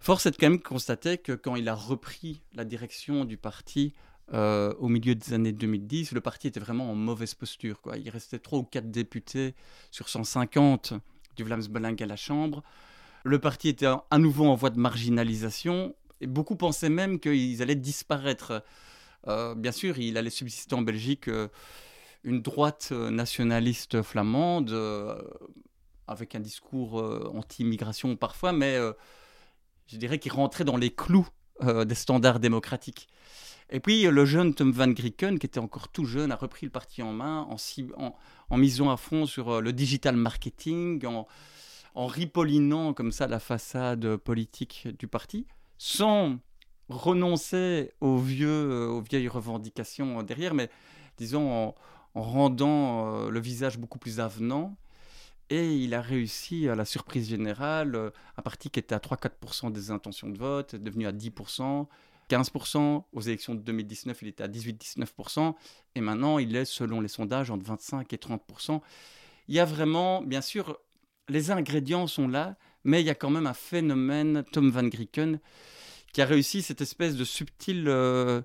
force 0.00 0.26
est 0.26 0.36
quand 0.36 0.50
même 0.50 0.58
de 0.58 0.62
constater 0.62 1.16
que 1.16 1.30
quand 1.30 1.54
il 1.54 1.68
a 1.68 1.76
repris 1.76 2.42
la 2.54 2.64
direction 2.64 3.24
du 3.24 3.36
parti 3.36 3.94
euh, 4.34 4.74
au 4.80 4.88
milieu 4.88 5.14
des 5.14 5.32
années 5.32 5.52
2010, 5.52 6.10
le 6.10 6.20
parti 6.20 6.48
était 6.48 6.58
vraiment 6.58 6.90
en 6.90 6.96
mauvaise 6.96 7.34
posture. 7.34 7.80
Il 7.96 8.10
restait 8.10 8.40
3 8.40 8.58
ou 8.58 8.64
4 8.64 8.90
députés 8.90 9.54
sur 9.92 10.08
150 10.08 10.92
du 11.36 11.44
Vlaams 11.44 11.68
Belang 11.68 11.94
à 12.02 12.06
la 12.06 12.16
Chambre. 12.16 12.64
Le 13.22 13.38
parti 13.38 13.68
était 13.68 13.86
à 13.86 14.18
nouveau 14.18 14.46
en 14.46 14.56
voie 14.56 14.70
de 14.70 14.80
marginalisation 14.80 15.94
et 16.20 16.26
beaucoup 16.26 16.56
pensaient 16.56 16.90
même 16.90 17.20
qu'ils 17.20 17.62
allaient 17.62 17.76
disparaître. 17.76 18.64
Euh, 19.26 19.54
bien 19.54 19.72
sûr, 19.72 19.98
il 19.98 20.16
allait 20.16 20.30
subsister 20.30 20.74
en 20.74 20.82
Belgique 20.82 21.28
euh, 21.28 21.48
une 22.24 22.40
droite 22.40 22.90
euh, 22.92 23.10
nationaliste 23.10 24.02
flamande, 24.02 24.72
avec 26.06 26.34
un 26.34 26.40
discours 26.40 26.94
anti-immigration 27.34 28.16
parfois, 28.16 28.52
mais 28.52 28.78
je 29.88 29.98
dirais 29.98 30.18
qu'il 30.18 30.32
rentrait 30.32 30.64
dans 30.64 30.78
les 30.78 30.88
clous 30.88 31.28
des 31.60 31.94
standards 31.94 32.40
démocratiques. 32.40 33.08
Et 33.68 33.78
puis 33.78 34.04
le 34.04 34.24
jeune 34.24 34.54
Tom 34.54 34.72
Van 34.72 34.88
Grieken, 34.88 35.38
qui 35.38 35.44
était 35.44 35.58
encore 35.58 35.88
tout 35.88 36.06
jeune, 36.06 36.32
a 36.32 36.36
repris 36.36 36.64
le 36.64 36.72
parti 36.72 37.02
en 37.02 37.12
main 37.12 37.46
en, 38.48 38.56
misant 38.56 38.90
à 38.90 38.96
fond 38.96 39.26
sur 39.26 39.60
le 39.60 39.70
digital 39.74 40.16
marketing, 40.16 41.04
en, 41.04 41.26
en 41.94 42.06
ripollinant 42.06 42.94
comme 42.94 43.12
ça 43.12 43.26
la 43.26 43.38
façade 43.38 44.16
politique 44.16 44.88
du 44.98 45.08
parti, 45.08 45.46
sans 45.76 46.38
renoncer 46.88 47.92
aux, 48.00 48.18
vieux, 48.18 48.48
euh, 48.48 48.86
aux 48.88 49.00
vieilles 49.00 49.28
revendications 49.28 50.22
derrière, 50.22 50.54
mais 50.54 50.70
disons 51.16 51.50
en, 51.50 51.74
rendant 52.14 53.26
euh, 53.26 53.30
le 53.30 53.40
visage 53.40 53.78
beaucoup 53.78 53.98
plus 53.98 54.20
avenant. 54.20 54.76
Et 55.50 55.76
il 55.76 55.94
a 55.94 56.02
réussi 56.02 56.68
à 56.68 56.74
la 56.74 56.84
surprise 56.84 57.28
générale, 57.28 57.94
euh, 57.94 58.10
un 58.36 58.42
parti 58.42 58.70
qui 58.70 58.80
était 58.80 58.94
à 58.94 58.98
3-4% 58.98 59.72
des 59.72 59.90
intentions 59.90 60.28
de 60.28 60.36
vote, 60.36 60.74
est 60.74 60.78
devenu 60.78 61.06
à 61.06 61.12
10%, 61.12 61.86
15%. 62.28 63.04
Aux 63.12 63.20
élections 63.20 63.54
de 63.54 63.60
2019, 63.60 64.22
il 64.22 64.28
était 64.28 64.44
à 64.44 64.48
18-19%. 64.48 65.54
Et 65.94 66.00
maintenant, 66.00 66.38
il 66.38 66.54
est, 66.54 66.66
selon 66.66 67.00
les 67.00 67.08
sondages, 67.08 67.50
entre 67.50 67.64
25 67.64 68.12
et 68.12 68.16
30%. 68.16 68.80
Il 69.48 69.54
y 69.54 69.60
a 69.60 69.64
vraiment, 69.64 70.20
bien 70.22 70.42
sûr, 70.42 70.78
les 71.28 71.50
ingrédients 71.50 72.06
sont 72.06 72.28
là, 72.28 72.56
mais 72.84 73.00
il 73.00 73.06
y 73.06 73.10
a 73.10 73.14
quand 73.14 73.30
même 73.30 73.46
un 73.46 73.54
phénomène, 73.54 74.44
Tom 74.52 74.70
Van 74.70 74.84
Grieken, 74.84 75.40
qui 76.12 76.22
a 76.22 76.24
réussi 76.24 76.62
cette 76.62 76.80
espèce 76.80 77.16
de 77.16 77.24
subtil 77.24 77.84
euh, 77.88 78.42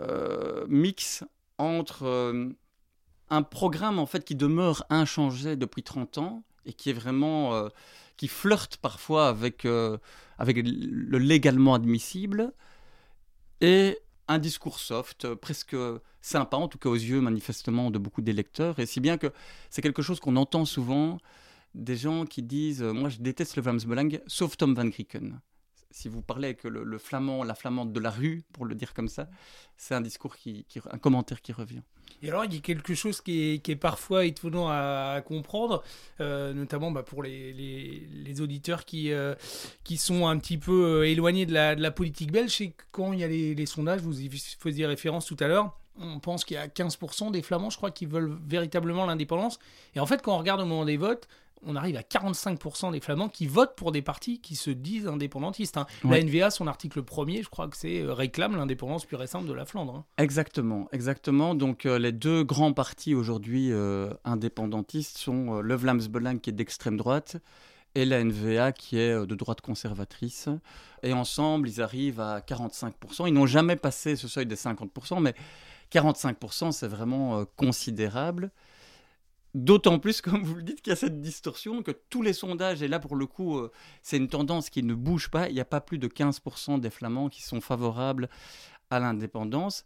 euh, 0.00 0.66
mix 0.68 1.24
entre 1.58 2.04
euh, 2.04 2.50
un 3.30 3.42
programme 3.42 3.98
en 3.98 4.06
fait 4.06 4.24
qui 4.24 4.34
demeure 4.34 4.84
inchangé 4.90 5.56
depuis 5.56 5.82
30 5.82 6.18
ans 6.18 6.44
et 6.66 6.72
qui 6.72 6.90
est 6.90 6.94
vraiment 6.94 7.68
qui 8.16 8.28
flirte 8.28 8.76
parfois 8.76 9.28
avec 9.28 9.66
avec 10.38 10.56
le 10.64 11.18
légalement 11.18 11.74
admissible 11.74 12.52
et 13.60 13.98
un 14.28 14.38
discours 14.38 14.78
soft, 14.78 15.34
presque 15.34 15.76
sympa, 16.20 16.56
en 16.56 16.68
tout 16.68 16.78
cas 16.78 16.88
aux 16.88 16.94
yeux 16.94 17.20
manifestement 17.20 17.90
de 17.90 17.98
beaucoup 17.98 18.22
d'électeurs, 18.22 18.78
et 18.78 18.86
si 18.86 19.00
bien 19.00 19.18
que 19.18 19.32
c'est 19.70 19.82
quelque 19.82 20.02
chose 20.02 20.20
qu'on 20.20 20.36
entend 20.36 20.64
souvent 20.64 21.18
des 21.74 21.96
gens 21.96 22.26
qui 22.26 22.42
disent 22.42 22.82
Moi 22.82 23.08
je 23.08 23.18
déteste 23.18 23.56
le 23.56 23.62
Vlaams 23.62 23.80
sauf 24.26 24.56
Tom 24.56 24.74
Van 24.74 24.84
Grieken 24.84 25.40
si 25.92 26.08
vous 26.08 26.22
parlez 26.22 26.48
avec 26.48 26.64
le, 26.64 26.98
flamand, 26.98 27.44
la 27.44 27.54
flamande 27.54 27.92
de 27.92 28.00
la 28.00 28.10
rue, 28.10 28.42
pour 28.52 28.64
le 28.64 28.74
dire 28.74 28.94
comme 28.94 29.08
ça, 29.08 29.28
c'est 29.76 29.94
un 29.94 30.00
discours 30.00 30.36
qui, 30.36 30.66
un 30.90 30.98
commentaire 30.98 31.40
qui 31.42 31.52
revient. 31.52 31.82
Et 32.22 32.28
alors, 32.28 32.44
il 32.44 32.54
y 32.54 32.56
a 32.56 32.60
quelque 32.60 32.94
chose 32.94 33.20
qui 33.20 33.60
est, 33.64 33.76
parfois 33.76 34.24
étonnant 34.24 34.68
à, 34.68 35.20
comprendre, 35.24 35.82
euh, 36.20 36.52
notamment 36.52 36.90
bah, 36.92 37.02
pour 37.02 37.22
les, 37.22 37.52
les, 37.52 38.40
auditeurs 38.40 38.84
qui, 38.84 39.12
euh, 39.12 39.34
qui 39.82 39.96
sont 39.96 40.26
un 40.28 40.38
petit 40.38 40.58
peu 40.58 41.00
euh, 41.00 41.08
éloignés 41.08 41.46
de 41.46 41.52
la, 41.52 41.90
politique 41.90 42.30
belge, 42.30 42.56
c'est 42.58 42.74
quand 42.92 43.12
il 43.12 43.20
y 43.20 43.24
a 43.24 43.28
les, 43.28 43.66
sondages, 43.66 44.00
vous 44.00 44.20
y 44.20 44.30
faisiez 44.30 44.86
référence 44.86 45.26
tout 45.26 45.36
à 45.40 45.48
l'heure, 45.48 45.76
on 45.98 46.20
pense 46.20 46.44
qu'il 46.44 46.54
y 46.54 46.58
a 46.58 46.68
15% 46.68 47.32
des 47.32 47.42
Flamands, 47.42 47.70
je 47.70 47.76
crois, 47.76 47.90
qui 47.90 48.06
veulent 48.06 48.38
véritablement 48.46 49.04
l'indépendance. 49.04 49.58
Et 49.94 50.00
en 50.00 50.06
fait, 50.06 50.22
quand 50.22 50.34
on 50.34 50.38
regarde 50.38 50.60
au 50.60 50.64
moment 50.64 50.84
des 50.84 50.96
votes, 50.96 51.28
on 51.64 51.76
arrive 51.76 51.96
à 51.96 52.02
45% 52.02 52.92
des 52.92 53.00
Flamands 53.00 53.28
qui 53.28 53.46
votent 53.46 53.76
pour 53.76 53.92
des 53.92 54.02
partis 54.02 54.40
qui 54.40 54.56
se 54.56 54.70
disent 54.70 55.06
indépendantistes. 55.06 55.76
Hein. 55.76 55.86
La 56.04 56.22
NVA, 56.22 56.50
son 56.50 56.66
article 56.66 57.02
premier, 57.02 57.42
je 57.42 57.48
crois 57.48 57.68
que 57.68 57.76
c'est 57.76 58.00
euh, 58.00 58.12
réclame 58.12 58.56
l'indépendance 58.56 59.04
pure 59.04 59.22
et 59.22 59.26
simple 59.26 59.46
de 59.46 59.52
la 59.52 59.64
Flandre. 59.64 59.96
Hein. 59.96 60.04
Exactement, 60.18 60.88
exactement. 60.92 61.54
Donc 61.54 61.86
euh, 61.86 61.98
les 61.98 62.12
deux 62.12 62.44
grands 62.44 62.72
partis 62.72 63.14
aujourd'hui 63.14 63.72
euh, 63.72 64.12
indépendantistes 64.24 65.18
sont 65.18 65.60
le 65.60 65.74
Vlaams 65.74 66.06
Belang 66.08 66.38
qui 66.38 66.50
est 66.50 66.54
d'extrême 66.54 66.96
droite 66.96 67.36
et 67.94 68.04
la 68.04 68.24
NVA 68.24 68.72
qui 68.72 68.98
est 68.98 69.14
de 69.14 69.34
droite 69.34 69.60
conservatrice. 69.60 70.48
Et 71.02 71.12
ensemble, 71.12 71.68
ils 71.68 71.82
arrivent 71.82 72.20
à 72.20 72.40
45%. 72.40 73.28
Ils 73.28 73.34
n'ont 73.34 73.46
jamais 73.46 73.76
passé 73.76 74.16
ce 74.16 74.28
seuil 74.28 74.46
des 74.46 74.56
50%, 74.56 75.20
mais 75.20 75.34
45%, 75.92 76.72
c'est 76.72 76.88
vraiment 76.88 77.44
considérable. 77.56 78.50
D'autant 79.54 79.98
plus, 79.98 80.22
comme 80.22 80.42
vous 80.44 80.54
le 80.54 80.62
dites, 80.62 80.80
qu'il 80.80 80.90
y 80.90 80.94
a 80.94 80.96
cette 80.96 81.20
distorsion, 81.20 81.82
que 81.82 81.90
tous 81.90 82.22
les 82.22 82.32
sondages, 82.32 82.82
et 82.82 82.88
là 82.88 82.98
pour 82.98 83.16
le 83.16 83.26
coup, 83.26 83.58
euh, 83.58 83.70
c'est 84.02 84.16
une 84.16 84.28
tendance 84.28 84.70
qui 84.70 84.82
ne 84.82 84.94
bouge 84.94 85.30
pas, 85.30 85.48
il 85.50 85.54
n'y 85.54 85.60
a 85.60 85.66
pas 85.66 85.82
plus 85.82 85.98
de 85.98 86.08
15% 86.08 86.80
des 86.80 86.88
Flamands 86.88 87.28
qui 87.28 87.42
sont 87.42 87.60
favorables 87.60 88.30
à 88.88 88.98
l'indépendance. 88.98 89.84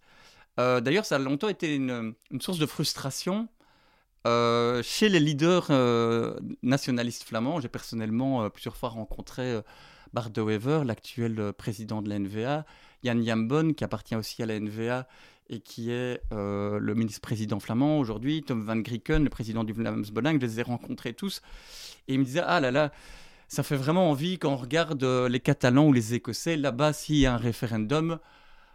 Euh, 0.61 0.81
d'ailleurs, 0.81 1.05
ça 1.05 1.17
a 1.17 1.19
longtemps 1.19 1.49
été 1.49 1.75
une, 1.75 2.15
source 2.41 2.59
de 2.59 2.67
frustration 2.67 3.49
euh, 4.29 4.85
chez 4.85 5.09
les 5.09 5.21
leaders 5.21 5.69
nationalistes 6.63 7.25
flamands. 7.25 7.61
J'ai 7.61 7.69
personnellement 7.69 8.49
plusieurs 8.51 8.77
fois 8.77 8.91
rencontré 8.91 9.61
Bart 10.13 10.31
de 10.31 10.43
Wever, 10.43 10.83
l'actuel 10.85 11.53
président 11.53 12.03
de 12.03 12.09
la 12.09 12.21
NVA, 12.21 12.65
Jan 13.03 13.21
Jambon, 13.21 13.73
qui 13.73 13.83
appartient 13.83 14.17
aussi 14.17 14.45
à 14.45 14.47
la 14.47 14.61
NVA 14.61 15.09
et 15.49 15.61
qui 15.61 15.91
est 15.91 16.21
euh, 16.33 16.79
le 16.79 16.95
ministre-président 16.95 17.61
flamand 17.61 17.99
aujourd'hui, 17.99 18.43
Tom 18.43 18.65
Van 18.65 18.77
Grieken, 18.77 19.23
le 19.23 19.31
président 19.31 19.65
du 19.65 19.73
Vlaams 19.73 20.05
Belang, 20.13 20.41
je 20.41 20.47
les 20.47 20.61
ai 20.61 20.63
rencontrés 20.63 21.15
tous, 21.15 21.43
et 22.09 22.15
il 22.15 22.21
me 22.21 22.25
disait, 22.25 22.43
ah 22.45 22.61
là 22.61 22.71
là, 22.71 22.93
ça 23.49 23.63
fait 23.63 23.77
vraiment 23.77 24.11
envie 24.11 24.39
quand 24.39 24.53
on 24.53 24.57
regarde 24.57 25.03
euh, 25.05 25.29
les 25.29 25.41
Catalans 25.41 25.87
ou 25.87 25.93
les 25.93 26.15
Écossais, 26.15 26.57
là-bas, 26.57 26.93
s'il 26.93 27.17
y 27.17 27.27
a 27.27 27.35
un 27.35 27.39
référendum, 27.39 28.19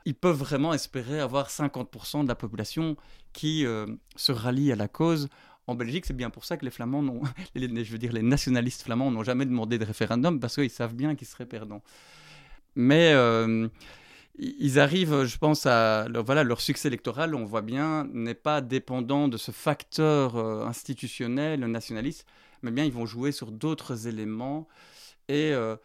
ils 0.06 0.16
peuvent 0.16 0.38
vraiment 0.38 0.74
espérer 0.74 1.20
avoir 1.20 1.50
50% 1.50 2.24
de 2.24 2.28
la 2.28 2.36
population 2.36 2.96
qui 3.34 3.66
euh, 3.66 3.86
se 4.16 4.32
rallie 4.32 4.72
à 4.72 4.76
la 4.76 4.88
cause. 4.88 5.28
En 5.68 5.76
Belgique, 5.76 6.06
c'est 6.06 6.16
bien 6.16 6.30
pour 6.30 6.46
ça 6.46 6.58
que 6.58 6.66
les 6.66 6.72
Flamands, 6.72 7.22
je 7.56 7.92
veux 7.92 7.98
dire 7.98 8.14
les 8.14 8.24
nationalistes 8.24 8.82
flamands, 8.84 9.12
n'ont 9.12 9.24
jamais 9.24 9.46
demandé 9.46 9.78
de 9.78 9.86
référendum 9.86 10.40
parce 10.40 10.56
qu'ils 10.56 10.72
savent 10.72 10.96
bien 10.96 11.16
qu'ils 11.16 11.28
seraient 11.28 11.46
perdants. 11.46 11.84
Mais 12.76 13.14
ils 14.38 14.80
arrivent, 14.80 15.26
je 15.26 15.38
pense, 15.38 15.66
à 15.66 16.08
voilà, 16.26 16.44
leur 16.44 16.62
succès 16.62 16.88
électoral, 16.88 17.36
on 17.36 17.46
voit 17.46 17.62
bien, 17.62 18.06
n'est 18.14 18.34
pas 18.34 18.62
dépendant 18.62 19.28
de 19.28 19.38
ce 19.38 19.52
facteur 19.52 20.36
euh, 20.38 20.66
institutionnel, 20.66 21.60
nationaliste, 21.60 22.26
mais 22.62 22.72
bien 22.72 22.86
ils 22.86 22.94
vont 22.94 23.06
jouer 23.06 23.32
sur 23.32 23.52
d'autres 23.52 24.08
éléments. 24.08 24.68
Et 25.28 25.54
euh, 25.54 25.76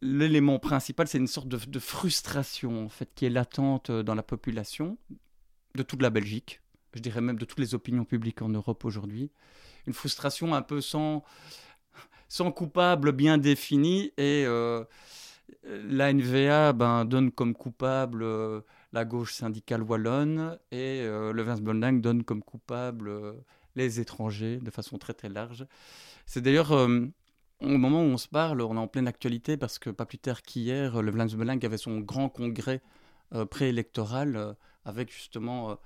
l'élément 0.00 0.58
principal, 0.58 1.08
c'est 1.08 1.18
une 1.18 1.26
sorte 1.26 1.48
de, 1.48 1.78
frustration, 1.78 2.86
en 2.86 2.88
fait, 2.88 3.10
qui 3.14 3.26
est 3.26 3.30
latente 3.30 3.90
dans 3.90 4.14
la 4.14 4.22
population 4.22 4.96
de 5.74 5.82
toute 5.82 6.02
la 6.02 6.10
Belgique, 6.10 6.60
je 6.94 7.00
dirais 7.00 7.20
même 7.20 7.38
de 7.38 7.44
toutes 7.44 7.58
les 7.58 7.74
opinions 7.74 8.04
publiques 8.04 8.42
en 8.42 8.48
Europe 8.48 8.84
aujourd'hui. 8.84 9.30
Une 9.86 9.94
frustration 9.94 10.54
un 10.54 10.62
peu 10.62 10.80
sans, 10.80 11.24
sans 12.28 12.52
coupable 12.52 13.12
bien 13.12 13.38
défini 13.38 14.12
et 14.18 14.44
euh, 14.46 14.84
la 15.64 16.12
NVA 16.12 16.72
ben, 16.72 17.04
donne 17.04 17.30
comme 17.30 17.54
coupable 17.54 18.22
euh, 18.22 18.60
la 18.92 19.04
gauche 19.04 19.32
syndicale 19.32 19.82
wallonne 19.82 20.58
et 20.70 21.00
euh, 21.02 21.32
le 21.32 21.42
Vince 21.42 21.62
donne 21.62 22.24
comme 22.24 22.42
coupable 22.42 23.08
euh, 23.08 23.32
les 23.76 24.00
étrangers 24.00 24.58
de 24.58 24.70
façon 24.70 24.98
très 24.98 25.14
très 25.14 25.28
large. 25.28 25.66
C'est 26.26 26.40
d'ailleurs 26.40 26.72
au 26.72 27.68
moment 27.78 28.02
où 28.02 28.06
on 28.06 28.18
se 28.18 28.28
parle, 28.28 28.60
on 28.60 28.74
est 28.74 28.78
en 28.78 28.86
pleine 28.86 29.08
actualité 29.08 29.56
parce 29.56 29.78
que 29.78 29.90
pas 29.90 30.04
plus 30.04 30.18
tard 30.18 30.42
qu'hier, 30.42 31.00
le 31.00 31.10
Vlaams 31.10 31.30
avait 31.62 31.78
son 31.78 32.00
grand 32.00 32.28
congrès 32.28 32.80
préélectoral 33.50 34.56
avec 34.84 35.10
justement 35.10 35.78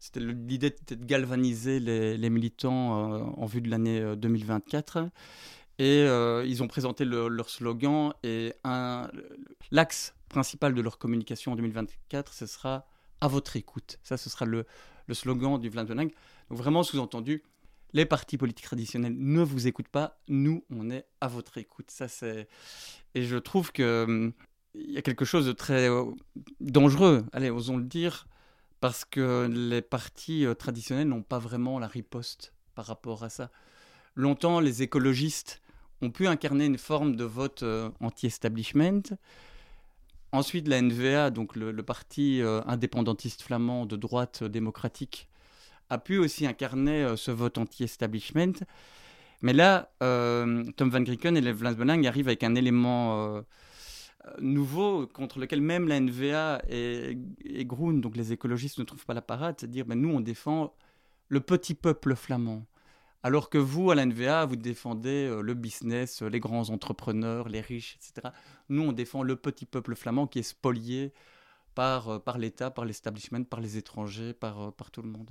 c'était 0.00 0.20
l'idée 0.20 0.74
de 0.88 1.04
galvaniser 1.04 1.78
les 1.78 2.30
militants 2.30 3.36
en 3.38 3.46
vue 3.46 3.60
de 3.60 3.68
l'année 3.70 4.16
2024. 4.16 5.10
Et 5.78 6.02
euh, 6.02 6.44
ils 6.46 6.62
ont 6.62 6.68
présenté 6.68 7.04
leur 7.04 7.50
slogan 7.50 8.14
et 8.22 8.54
l'axe 9.70 10.14
principal 10.28 10.74
de 10.74 10.80
leur 10.80 10.98
communication 10.98 11.52
en 11.52 11.56
2024, 11.56 12.32
ce 12.32 12.46
sera 12.46 12.86
à 13.20 13.28
votre 13.28 13.56
écoute. 13.56 13.98
Ça, 14.02 14.16
ce 14.16 14.30
sera 14.30 14.44
le, 14.44 14.64
le 15.06 15.14
slogan 15.14 15.58
du 15.60 15.68
Vlaanderen. 15.68 16.10
Donc 16.50 16.58
vraiment 16.58 16.82
sous-entendu, 16.82 17.42
les 17.92 18.06
partis 18.06 18.38
politiques 18.38 18.66
traditionnels 18.66 19.14
ne 19.16 19.42
vous 19.42 19.66
écoutent 19.66 19.88
pas, 19.88 20.18
nous, 20.28 20.64
on 20.70 20.90
est 20.90 21.06
à 21.20 21.28
votre 21.28 21.58
écoute. 21.58 21.90
Ça, 21.90 22.08
c'est... 22.08 22.48
Et 23.14 23.22
je 23.22 23.36
trouve 23.36 23.72
que 23.72 24.32
il 24.78 24.92
y 24.92 24.98
a 24.98 25.02
quelque 25.02 25.24
chose 25.24 25.46
de 25.46 25.52
très 25.52 25.88
euh, 25.88 26.04
dangereux, 26.60 27.24
allez, 27.32 27.50
osons 27.50 27.76
le 27.76 27.84
dire, 27.84 28.26
parce 28.80 29.04
que 29.04 29.48
les 29.50 29.82
partis 29.82 30.44
euh, 30.44 30.54
traditionnels 30.54 31.08
n'ont 31.08 31.22
pas 31.22 31.38
vraiment 31.38 31.78
la 31.78 31.86
riposte 31.86 32.52
par 32.74 32.86
rapport 32.86 33.24
à 33.24 33.30
ça. 33.30 33.50
Longtemps, 34.14 34.60
les 34.60 34.82
écologistes 34.82 35.62
ont 36.02 36.10
pu 36.10 36.26
incarner 36.26 36.66
une 36.66 36.78
forme 36.78 37.16
de 37.16 37.24
vote 37.24 37.62
euh, 37.62 37.90
anti-establishment. 38.00 39.02
Ensuite, 40.32 40.68
la 40.68 40.82
NVA, 40.82 41.30
donc 41.30 41.56
le, 41.56 41.72
parti 41.82 42.42
euh, 42.42 42.60
indépendantiste 42.66 43.42
flamand 43.42 43.86
de 43.86 43.96
droite 43.96 44.44
démocratique, 44.44 45.28
a 45.88 45.98
pu 45.98 46.18
aussi 46.18 46.46
incarner 46.46 47.04
euh, 47.04 47.16
ce 47.16 47.30
vote 47.30 47.58
anti-establishment. 47.58 48.64
Mais 49.42 49.52
là, 49.52 49.90
Tom 50.00 50.90
Van 50.90 51.02
Grieken 51.02 51.36
et 51.36 51.42
les 51.42 51.52
Vlaams 51.52 52.04
arrivent 52.06 52.28
avec 52.28 52.42
un 52.42 52.54
élément 52.54 53.42
nouveau 54.40 55.06
contre 55.06 55.38
lequel 55.38 55.60
même 55.60 55.88
la 55.88 56.00
NVA 56.00 56.62
et, 56.70 57.18
et 57.44 57.64
Groen, 57.66 58.00
donc 58.00 58.16
les 58.16 58.32
écologistes, 58.32 58.78
ne 58.78 58.84
trouvent 58.84 59.04
pas 59.04 59.12
la 59.12 59.20
parade, 59.20 59.56
c'est 59.58 59.66
à 59.66 59.68
dire 59.68 59.84
ben, 59.84 60.00
nous, 60.00 60.08
on 60.08 60.20
défend 60.20 60.74
le 61.28 61.40
petit 61.40 61.74
peuple 61.74 62.16
flamand. 62.16 62.64
Alors 63.26 63.50
que 63.50 63.58
vous, 63.58 63.90
à 63.90 63.96
l'NVA, 63.96 64.44
vous 64.44 64.54
défendez 64.54 65.26
euh, 65.26 65.40
le 65.40 65.54
business, 65.54 66.22
euh, 66.22 66.28
les 66.28 66.38
grands 66.38 66.70
entrepreneurs, 66.70 67.48
les 67.48 67.60
riches, 67.60 67.98
etc. 67.98 68.28
Nous, 68.68 68.82
on 68.82 68.92
défend 68.92 69.24
le 69.24 69.34
petit 69.34 69.66
peuple 69.66 69.96
flamand 69.96 70.28
qui 70.28 70.38
est 70.38 70.44
spolié 70.44 71.12
par, 71.74 72.08
euh, 72.08 72.18
par 72.20 72.38
l'État, 72.38 72.70
par 72.70 72.84
l'establishment, 72.84 73.42
par 73.42 73.60
les 73.60 73.78
étrangers, 73.78 74.32
par, 74.32 74.72
par 74.74 74.92
tout 74.92 75.02
le 75.02 75.08
monde. 75.08 75.28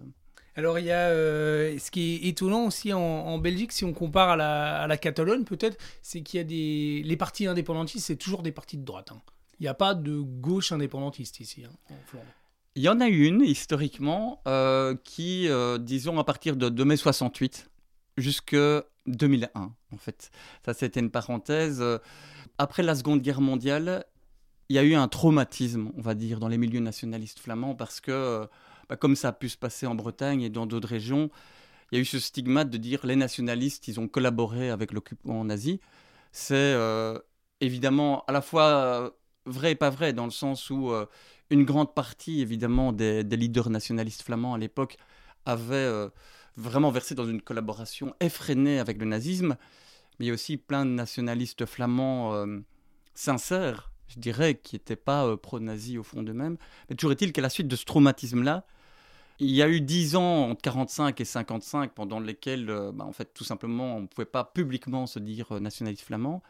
Alors 0.58 0.78
il 0.78 0.88
y 0.88 0.92
a 0.92 1.10
ce 1.10 1.90
qui 1.90 2.16
est 2.16 2.28
étonnant 2.28 2.66
aussi 2.66 2.92
en, 2.92 3.38
Belgique, 3.38 3.72
si 3.72 3.86
on 3.86 3.94
compare 3.94 4.32
à 4.32 4.36
la, 4.36 4.82
à 4.82 4.88
la 4.88 4.98
Catalogne 4.98 5.46
peut-être, 5.46 5.78
c'est 6.02 6.22
qu'il 6.22 6.38
y 6.38 6.42
a 6.42 6.44
des... 6.46 7.02
Les 7.06 7.16
partis 7.16 7.48
indépendantistes, 7.48 8.08
c'est 8.08 8.16
toujours 8.18 8.42
des 8.42 8.51
partis 8.51 8.77
de 8.77 8.84
droite. 8.84 9.12
Hein. 9.14 9.22
Il 9.60 9.64
n'y 9.64 9.70
a 9.70 9.74
pas 9.74 9.96
de 9.96 10.20
gauche 10.20 10.74
indépendantiste 10.74 11.40
ici, 11.40 11.64
hein, 11.64 11.72
en 11.90 11.96
Flandre. 12.08 12.25
Il 12.75 12.84
y 12.84 12.90
en 12.90 13.00
a 13.00 13.08
une, 13.08 13.42
historiquement, 13.42 14.42
qui, 15.05 15.50
disons, 15.79 16.20
à 16.20 16.24
partir 16.25 16.58
de, 16.58 16.68
de 16.68 16.84
mai 16.84 16.98
68, 16.98 17.70
jusque 18.18 18.56
2001, 19.08 19.50
en 19.56 19.98
fait. 19.98 20.32
Ça, 20.66 20.74
c'était 20.74 21.00
une 21.00 21.12
parenthèse. 21.12 21.84
Après 22.58 22.84
la 22.84 22.96
Seconde 22.96 23.22
Guerre 23.22 23.42
mondiale, 23.42 24.06
il 24.70 24.75
y 24.75 24.80
a 24.80 24.84
eu 24.84 24.96
un 24.96 25.08
traumatisme, 25.08 25.92
on 25.96 26.01
va 26.01 26.16
dire, 26.16 26.40
dans 26.40 26.48
les 26.48 26.58
milieux 26.58 26.80
nationalistes 26.80 27.40
flamands, 27.40 27.75
parce 27.75 28.01
que, 28.01 28.48
bah, 28.90 28.96
comme 28.96 29.16
ça 29.16 29.30
a 29.30 29.34
pu 29.34 29.50
se 29.50 29.58
passer 29.58 29.86
en 29.86 29.96
Bretagne 29.96 30.42
et 30.42 30.50
dans 30.50 30.66
d'autres 30.66 30.88
régions, 30.88 31.30
il 31.92 31.96
y 31.96 32.00
a 32.00 32.01
eu 32.01 32.06
ce 32.06 32.20
stigmate 32.20 32.70
de 32.70 32.78
dire 32.78 33.06
les 33.06 33.16
nationalistes, 33.16 33.88
ils 33.88 34.00
ont 34.00 34.08
collaboré 34.08 34.70
avec 34.70 34.92
l'occupant 34.92 35.44
nazi. 35.44 35.80
C'est 36.32 36.56
euh, 36.56 37.20
évidemment 37.62 38.24
à 38.28 38.32
la 38.32 38.42
fois 38.42 39.16
vrai 39.46 39.72
et 39.72 39.75
pas 39.75 39.90
vrai, 39.90 40.14
dans 40.14 40.25
le 40.25 40.32
sens 40.32 40.70
où 40.70 40.92
euh, 40.92 41.06
une 41.50 41.64
grande 41.64 41.94
partie, 41.94 42.42
évidemment, 42.42 42.92
des, 42.92 43.24
leaders 43.24 43.70
nationalistes 43.70 44.24
flamands 44.24 44.54
à 44.54 44.58
l'époque 44.58 44.98
avaient... 45.46 45.75
Euh, 45.75 46.10
vraiment 46.57 46.91
versé 46.91 47.15
dans 47.15 47.27
une 47.27 47.41
collaboration 47.41 48.15
effrénée 48.20 48.79
avec 48.79 48.98
le 48.98 49.05
nazisme. 49.05 49.57
Mais 50.20 50.25
il 50.25 50.27
y 50.27 50.31
a 50.31 50.33
aussi 50.33 50.57
plein 50.57 50.85
de 50.85 50.91
nationalistes 50.91 51.65
flamands 51.65 52.33
euh, 52.33 52.59
sincères, 53.13 53.91
je 54.07 54.20
dirais, 54.20 54.55
qui 54.55 54.75
n'étaient 54.75 54.96
pas 54.96 55.25
euh, 55.25 55.37
pro-nazis 55.37 55.98
au 55.98 56.03
fond 56.03 56.24
d'eux-mêmes. 56.24 56.57
Mais 56.89 56.96
toujours 56.96 57.11
est-il 57.11 57.33
qu'à 57.33 57.41
la 57.41 57.50
suite 57.50 57.68
de 57.68 57.75
ce 57.75 57.85
traumatisme-là, 57.85 58.65
il 59.39 59.51
y 59.51 59.61
a 59.61 59.68
eu 59.68 59.81
dix 59.81 60.15
ans 60.15 60.50
entre 60.50 60.61
45 60.61 61.20
et 61.20 61.25
55 61.25 61.94
pendant 61.94 62.22
lesquels, 62.22 62.70
euh, 62.70 62.91
bah, 62.94 63.03
en 63.03 63.11
fait, 63.11 63.33
tout 63.33 63.44
simplement, 63.44 63.98
on 63.98 64.01
ne 64.01 64.07
pouvait 64.07 64.25
pas 64.25 64.46
publiquement 64.46 65.07
se 65.07 65.20
dire 65.20 65.59
nationaliste 65.59 66.03
flamand. 66.03 66.41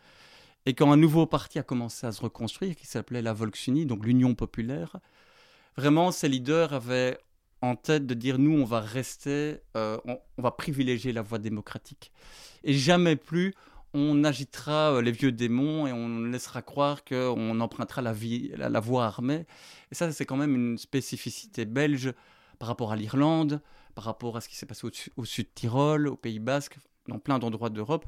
Et 0.67 0.73
quand 0.73 0.91
un 0.91 0.97
nouveau 0.97 1.25
parti 1.25 1.59
a 1.59 1.63
commencé 1.63 2.05
à 2.05 2.11
se 2.11 2.21
reconstruire, 2.21 2.75
qui 2.75 2.87
s'appelait 2.87 3.21
la 3.21 3.33
Volksunie, 3.33 3.85
donc 3.85 4.05
l'Union 4.05 4.35
populaire, 4.35 4.97
vraiment, 5.77 6.11
ces 6.11 6.27
leaders 6.27 6.73
avaient 6.73 7.19
en 7.61 7.75
tête 7.75 8.05
de 8.05 8.13
dire 8.13 8.37
nous, 8.37 8.51
on 8.51 8.65
va 8.65 8.79
rester, 8.79 9.57
euh, 9.75 9.97
on, 10.05 10.41
va 10.41 10.51
privilégier 10.51 11.13
la 11.13 11.21
voie 11.21 11.39
démocratique. 11.39 12.11
Et 12.63 12.73
jamais 12.73 13.15
plus 13.15 13.53
on 13.95 14.25
agitera 14.25 14.93
euh, 14.93 15.01
les 15.01 15.11
vieux 15.11 15.31
démons 15.31 15.87
et 15.87 15.93
on 15.93 16.19
laissera 16.25 16.61
croire 16.61 17.05
qu'on 17.05 17.59
empruntera 17.61 18.01
la, 18.01 18.11
vie, 18.11 18.51
la, 18.57 18.79
voie 18.81 19.05
armée. 19.05 19.45
Et 19.91 19.95
ça, 19.95 20.11
c'est 20.11 20.25
quand 20.25 20.35
même 20.35 20.53
une 20.53 20.77
spécificité 20.77 21.63
belge 21.65 22.13
par 22.59 22.67
rapport 22.67 22.91
à 22.91 22.97
l'Irlande, 22.97 23.61
par 23.95 24.03
rapport 24.03 24.35
à 24.35 24.41
ce 24.41 24.49
qui 24.49 24.57
s'est 24.57 24.65
passé 24.65 24.85
au, 25.15 25.25
sud 25.25 25.53
Tyrol, 25.55 26.09
au 26.09 26.17
Pays 26.17 26.39
Basque, 26.39 26.77
dans 27.07 27.19
plein 27.19 27.39
d'endroits 27.39 27.69
d'Europe. 27.69 28.05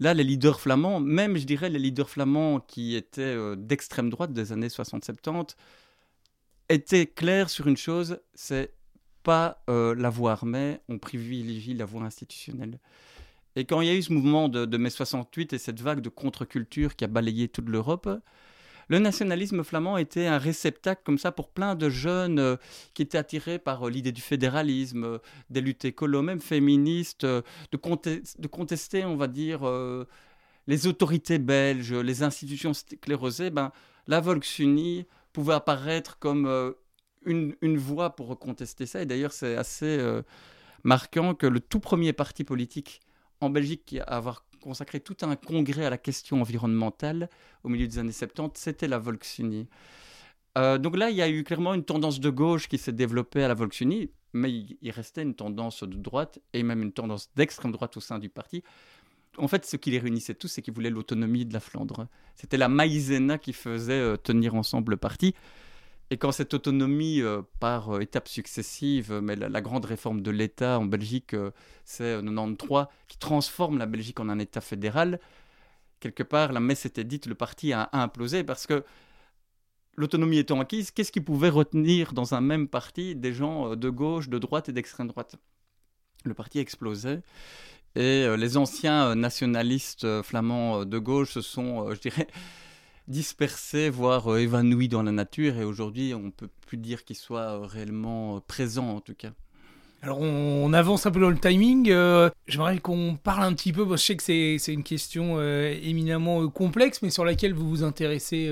Là, 0.00 0.12
les 0.12 0.24
leaders 0.24 0.60
flamands, 0.60 1.00
même 1.00 1.36
je 1.36 1.44
dirais 1.44 1.70
les 1.70 1.78
leaders 1.78 2.08
flamands 2.08 2.60
qui 2.60 2.94
étaient 2.94 3.22
euh, 3.22 3.56
d'extrême 3.56 4.10
droite 4.10 4.32
des 4.32 4.52
années 4.52 4.68
60-70, 4.68 5.56
était 6.70 7.06
clair 7.06 7.50
sur 7.50 7.66
une 7.66 7.76
chose, 7.76 8.20
c'est 8.34 8.72
pas 9.22 9.62
euh, 9.68 9.94
la 9.94 10.08
voie 10.08 10.32
armée, 10.32 10.78
on 10.88 10.98
privilégie 10.98 11.74
la 11.74 11.84
voie 11.84 12.02
institutionnelle. 12.02 12.78
Et 13.56 13.64
quand 13.64 13.80
il 13.80 13.88
y 13.88 13.90
a 13.90 13.94
eu 13.94 14.02
ce 14.02 14.12
mouvement 14.12 14.48
de, 14.48 14.76
mai 14.76 14.90
68 14.90 15.52
et 15.52 15.58
cette 15.58 15.80
vague 15.80 16.00
de 16.00 16.08
contre-culture 16.08 16.94
qui 16.94 17.04
a 17.04 17.08
balayé 17.08 17.48
toute 17.48 17.68
l'Europe, 17.68 18.08
le 18.88 18.98
nationalisme 18.98 19.62
flamand 19.64 19.98
était 19.98 20.26
un 20.26 20.38
réceptacle 20.38 21.02
comme 21.04 21.18
ça 21.18 21.32
pour 21.32 21.50
plein 21.50 21.74
de 21.74 21.90
jeunes 21.90 22.38
euh, 22.38 22.56
qui 22.94 23.02
étaient 23.02 23.18
attirés 23.18 23.58
par 23.58 23.86
euh, 23.86 23.90
l'idée 23.90 24.12
du 24.12 24.20
fédéralisme, 24.20 25.18
des 25.50 25.60
luttes 25.60 25.84
écolo, 25.84 26.22
même 26.22 26.40
féministes, 26.40 27.26
de, 27.26 27.76
contester, 28.48 29.04
on 29.04 29.16
va 29.16 29.26
dire, 29.26 29.60
les 30.68 30.86
autorités 30.86 31.38
belges, 31.38 31.92
les 31.92 32.22
institutions 32.22 32.72
sclérosées. 32.74 33.50
Ben, 33.50 33.72
la 34.06 34.20
Volksunie 34.20 35.06
pouvait 35.32 35.54
apparaître 35.54 36.18
comme 36.18 36.46
euh, 36.46 36.72
une, 37.24 37.54
une, 37.62 37.80
pour 38.16 38.38
contester 38.38 38.86
ça. 38.86 39.02
Et 39.02 39.06
d'ailleurs, 39.06 39.32
c'est 39.32 39.56
assez 39.56 39.98
euh, 39.98 40.22
marquant 40.84 41.34
que 41.34 41.46
le 41.46 41.60
tout 41.60 41.80
premier 41.80 42.12
parti 42.12 42.44
politique 42.44 43.00
en 43.40 43.50
Belgique 43.50 43.84
qui 43.86 44.00
a 44.00 44.04
avoir 44.04 44.44
consacré 44.60 45.00
tout 45.00 45.16
un 45.22 45.36
congrès 45.36 45.86
à 45.86 45.90
la 45.90 45.98
question 45.98 46.40
environnementale 46.40 47.30
au 47.64 47.68
milieu 47.68 47.86
des 47.86 47.98
années 47.98 48.12
70, 48.12 48.60
c'était 48.60 48.88
la 48.88 48.98
Volksunie. 48.98 49.68
Euh, 50.58 50.78
donc 50.78 50.96
là, 50.96 51.10
il 51.10 51.16
y 51.16 51.22
a 51.22 51.28
eu 51.28 51.44
clairement 51.44 51.74
une 51.74 51.84
tendance 51.84 52.20
de 52.20 52.28
gauche 52.28 52.68
qui 52.68 52.76
s'est 52.76 52.92
développée 52.92 53.42
à 53.42 53.48
la 53.48 53.54
Volksunie, 53.54 54.10
mais 54.32 54.52
il 54.52 54.90
restait 54.90 55.22
une 55.22 55.34
tendance 55.34 55.82
de 55.82 55.96
droite 55.96 56.40
et 56.52 56.62
même 56.62 56.82
une 56.82 56.92
tendance 56.92 57.30
d'extrême 57.34 57.72
droite 57.72 57.96
au 57.96 58.00
sein 58.00 58.18
du 58.18 58.28
parti 58.28 58.62
en 59.38 59.48
fait, 59.48 59.64
ce 59.64 59.76
qui 59.76 59.90
les 59.90 59.98
réunissait 59.98 60.34
tous, 60.34 60.48
c'est 60.48 60.62
qu'ils 60.62 60.74
voulaient 60.74 60.90
l'autonomie 60.90 61.44
de 61.44 61.52
la 61.52 61.60
Flandre. 61.60 62.08
C'était 62.36 62.56
la 62.56 62.68
maïzena 62.68 63.38
qui 63.38 63.52
faisait 63.52 63.92
euh, 63.92 64.16
tenir 64.16 64.54
ensemble 64.54 64.92
le 64.92 64.96
parti. 64.96 65.34
Et 66.10 66.16
quand 66.16 66.32
cette 66.32 66.54
autonomie, 66.54 67.20
euh, 67.20 67.42
par 67.60 67.94
euh, 67.96 68.00
étapes 68.00 68.28
successives, 68.28 69.20
mais 69.22 69.36
la, 69.36 69.60
grande 69.60 69.84
réforme 69.84 70.22
de 70.22 70.30
l'État 70.30 70.78
en 70.78 70.84
Belgique, 70.84 71.36
c'est 71.84 72.20
93, 72.22 72.86
qui 73.06 73.18
transforme 73.18 73.78
la 73.78 73.86
Belgique 73.86 74.18
en 74.18 74.28
un 74.28 74.38
État 74.38 74.60
fédéral, 74.60 75.20
quelque 76.00 76.22
part, 76.22 76.52
la 76.52 76.60
messe 76.60 76.84
était 76.86 77.04
dite, 77.04 77.26
le 77.26 77.34
parti 77.34 77.72
a, 77.72 77.88
implosé 77.92 78.42
parce 78.42 78.66
que 78.66 78.84
l'autonomie 79.96 80.38
étant 80.38 80.58
acquise, 80.60 80.90
qu'est-ce 80.90 81.12
qui 81.12 81.20
pouvait 81.20 81.50
retenir 81.50 82.14
dans 82.14 82.34
un 82.34 82.40
même 82.40 82.66
parti 82.66 83.14
des 83.14 83.32
gens 83.32 83.76
de 83.76 83.90
gauche, 83.90 84.28
de 84.28 84.38
droite 84.38 84.68
et 84.68 84.72
d'extrême 84.72 85.08
droite? 85.08 85.36
Le 86.24 86.34
parti 86.34 86.58
explosait. 86.58 87.22
Et 87.96 88.26
les 88.36 88.56
anciens 88.56 89.14
nationalistes 89.14 90.22
flamands 90.22 90.84
de 90.84 90.98
gauche 90.98 91.32
se 91.32 91.40
sont, 91.40 91.92
je 91.92 92.00
dirais, 92.00 92.28
dispersés, 93.08 93.90
voire 93.90 94.38
évanouis 94.38 94.88
dans 94.88 95.02
la 95.02 95.12
nature. 95.12 95.58
Et 95.58 95.64
aujourd'hui, 95.64 96.14
on 96.14 96.24
ne 96.24 96.30
peut 96.30 96.50
plus 96.66 96.78
dire 96.78 97.04
qu'ils 97.04 97.16
soient 97.16 97.66
réellement 97.66 98.40
présents, 98.40 98.90
en 98.90 99.00
tout 99.00 99.14
cas. 99.14 99.32
Alors 100.02 100.18
on, 100.22 100.72
avance 100.72 101.04
un 101.04 101.10
peu 101.10 101.20
dans 101.20 101.28
le 101.28 101.38
timing. 101.38 101.90
Euh, 101.90 102.30
j'aimerais 102.46 102.78
qu'on 102.78 103.18
parle 103.22 103.42
un 103.42 103.52
petit 103.52 103.72
peu, 103.72 103.86
je 103.90 103.96
sais 103.96 104.16
que 104.16 104.22
c'est 104.22 104.72
une 104.72 104.82
question 104.82 105.34
euh, 105.36 105.76
éminemment 105.82 106.42
euh, 106.42 106.48
complexe, 106.48 107.02
mais 107.02 107.10
sur 107.10 107.24
laquelle 107.24 107.52
vous 107.52 107.68
vous 107.68 107.82
intéressez 107.82 108.50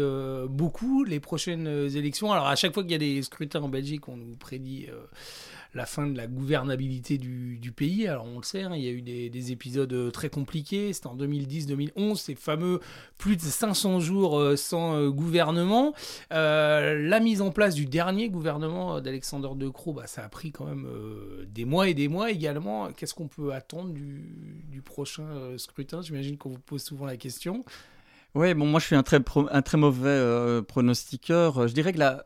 beaucoup, 0.50 1.04
les 1.04 1.20
prochaines 1.20 1.66
élections. 1.66 2.32
Alors 2.32 2.48
à 2.48 2.56
chaque 2.56 2.74
fois 2.74 2.82
qu'il 2.82 2.92
y 2.92 2.96
a 2.96 2.98
des 2.98 3.22
scrutins 3.22 3.62
en 3.62 3.68
Belgique, 3.68 4.08
on 4.08 4.16
nous 4.16 4.36
prédit 4.36 4.88
la 5.74 5.86
fin 5.86 6.06
de 6.06 6.16
la 6.16 6.26
gouvernabilité 6.26 7.18
du, 7.18 7.72
pays. 7.76 8.08
Alors 8.08 8.24
on 8.24 8.38
le 8.38 8.44
sait, 8.44 8.62
hein, 8.62 8.74
il 8.74 8.82
y 8.82 8.88
a 8.88 8.90
eu 8.90 9.02
des, 9.02 9.52
épisodes 9.52 9.92
euh, 9.92 10.10
très 10.10 10.30
compliqués. 10.30 10.92
C'était 10.92 11.06
en 11.06 11.16
2010-2011, 11.16 12.16
ces 12.16 12.34
fameux 12.34 12.80
plus 13.18 13.36
de 13.36 13.42
500 13.42 14.00
jours 14.00 14.38
euh, 14.38 14.56
sans 14.56 14.96
euh, 14.96 15.10
gouvernement. 15.10 15.92
la 16.30 17.20
mise 17.20 17.42
en 17.42 17.50
place 17.50 17.74
du 17.74 17.86
dernier 17.86 18.30
gouvernement 18.30 19.00
d'Alexander 19.00 19.50
De 19.54 19.68
Croo, 19.68 19.92
bah, 19.92 20.06
ça 20.06 20.24
a 20.24 20.28
pris 20.28 20.50
quand 20.50 20.64
même 20.64 20.88
des 21.46 21.64
mois 21.64 21.88
et 21.88 21.94
des 21.94 22.08
mois 22.08 22.30
également. 22.30 22.90
Qu'est-ce 22.92 23.14
qu'on 23.14 23.28
peut 23.28 23.52
attendre 23.52 23.92
du, 23.92 24.82
prochain 24.84 25.26
scrutin? 25.58 26.00
J'imagine 26.00 26.38
qu'on 26.38 26.50
vous 26.50 26.58
pose 26.58 26.82
souvent 26.82 27.04
la 27.04 27.16
question. 27.16 27.64
Oui, 28.34 28.54
bon, 28.54 28.66
moi 28.66 28.80
je 28.80 28.86
suis 28.86 28.96
un 28.96 29.02
très, 29.02 29.20
un 29.50 29.62
très 29.62 29.78
mauvais 29.78 30.62
pronostiqueur. 30.62 31.68
Je 31.68 31.74
dirais 31.74 31.92
que 31.92 31.98
la, 31.98 32.24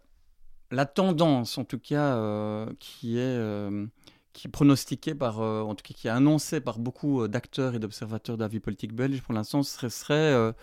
la 0.73 0.87
tendance, 0.87 1.59
en 1.59 1.65
tout 1.65 1.79
cas, 1.79 2.17
euh, 2.17 2.67
qui 2.81 3.19
est 3.19 3.21
euh, 3.21 3.87
qui 4.33 4.49
pronostiquée 4.49 5.15
par, 5.15 5.41
euh, 5.41 5.61
en 5.61 5.75
tout 5.75 5.85
cas, 5.85 5.95
qui 5.95 6.09
est 6.09 6.11
annoncée 6.11 6.61
par 6.61 6.79
beaucoup 6.79 7.29
d'acteurs 7.29 7.75
et 7.75 7.79
d'observateurs 7.79 8.37
de 8.39 8.43
la 8.43 8.49
vie 8.49 8.59
politique 8.59 8.95
belge, 8.95 9.21
pour 9.21 9.35
l'instant, 9.35 9.63
ce 9.63 9.89
serait, 9.91 10.55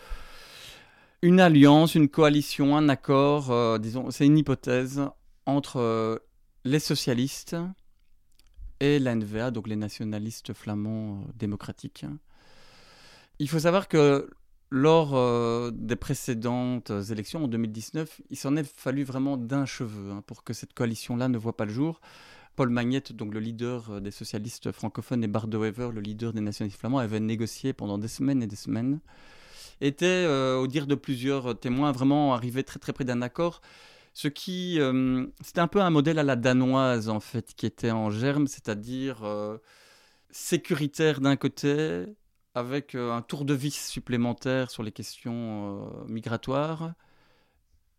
une 1.21 1.39
alliance, 1.39 1.93
une 1.95 2.09
coalition, 2.09 2.75
un 2.75 2.89
accord, 2.89 3.79
disons, 3.79 4.09
c'est 4.09 4.25
une 4.25 4.37
hypothèse 4.37 5.01
entre 5.45 6.21
les 6.65 6.79
socialistes 6.79 7.55
et 8.79 8.97
l'NVA, 8.97 9.51
donc 9.51 9.67
les 9.67 9.75
nationalistes 9.75 10.53
flamands 10.53 11.23
démocratiques. 11.35 12.05
Il 13.37 13.47
faut 13.47 13.59
savoir 13.59 13.87
que 13.87 14.29
lors 14.71 15.15
euh, 15.15 15.71
des 15.73 15.95
précédentes 15.95 16.91
élections 17.09 17.43
en 17.43 17.47
2019, 17.47 18.21
il 18.29 18.37
s'en 18.37 18.55
est 18.55 18.63
fallu 18.63 19.03
vraiment 19.03 19.35
d'un 19.35 19.65
cheveu 19.65 20.11
hein, 20.11 20.23
pour 20.27 20.43
que 20.43 20.53
cette 20.53 20.73
coalition-là 20.73 21.27
ne 21.27 21.37
voit 21.37 21.57
pas 21.57 21.65
le 21.65 21.73
jour. 21.73 22.01
Paul 22.55 22.69
Magnette, 22.69 23.13
donc 23.13 23.33
le 23.33 23.39
leader 23.39 23.89
euh, 23.89 23.99
des 23.99 24.11
socialistes 24.11 24.71
francophones, 24.71 25.23
et 25.23 25.27
Bart 25.27 25.47
Wever, 25.47 25.89
le 25.93 26.01
leader 26.01 26.33
des 26.33 26.41
nationalistes 26.41 26.79
flamands, 26.79 26.99
avaient 26.99 27.19
négocié 27.19 27.73
pendant 27.73 27.97
des 27.97 28.07
semaines 28.07 28.43
et 28.43 28.47
des 28.47 28.55
semaines, 28.55 28.99
étaient, 29.81 30.05
euh, 30.05 30.57
au 30.57 30.67
dire 30.67 30.85
de 30.85 30.95
plusieurs 30.95 31.59
témoins, 31.59 31.91
vraiment 31.91 32.35
arrivés 32.35 32.63
très 32.63 32.79
très 32.79 32.93
près 32.93 33.05
d'un 33.05 33.23
accord. 33.23 33.61
Ce 34.13 34.27
qui, 34.27 34.79
c'était 35.41 35.61
un 35.61 35.67
peu 35.67 35.81
un 35.81 35.91
modèle 35.91 36.19
à 36.19 36.23
la 36.23 36.35
danoise 36.35 37.07
en 37.09 37.21
fait, 37.21 37.53
qui 37.55 37.65
était 37.65 37.91
en 37.91 38.09
germe, 38.09 38.47
c'est-à-dire 38.47 39.23
sécuritaire 40.31 41.21
d'un 41.21 41.37
côté, 41.37 42.05
avec 42.55 42.95
euh, 42.95 43.11
un 43.11 43.21
tour 43.21 43.45
de 43.45 43.53
vis 43.53 43.87
supplémentaire 43.87 44.71
sur 44.71 44.83
les 44.83 44.91
questions 44.91 45.83
euh, 45.83 46.05
migratoires 46.07 46.93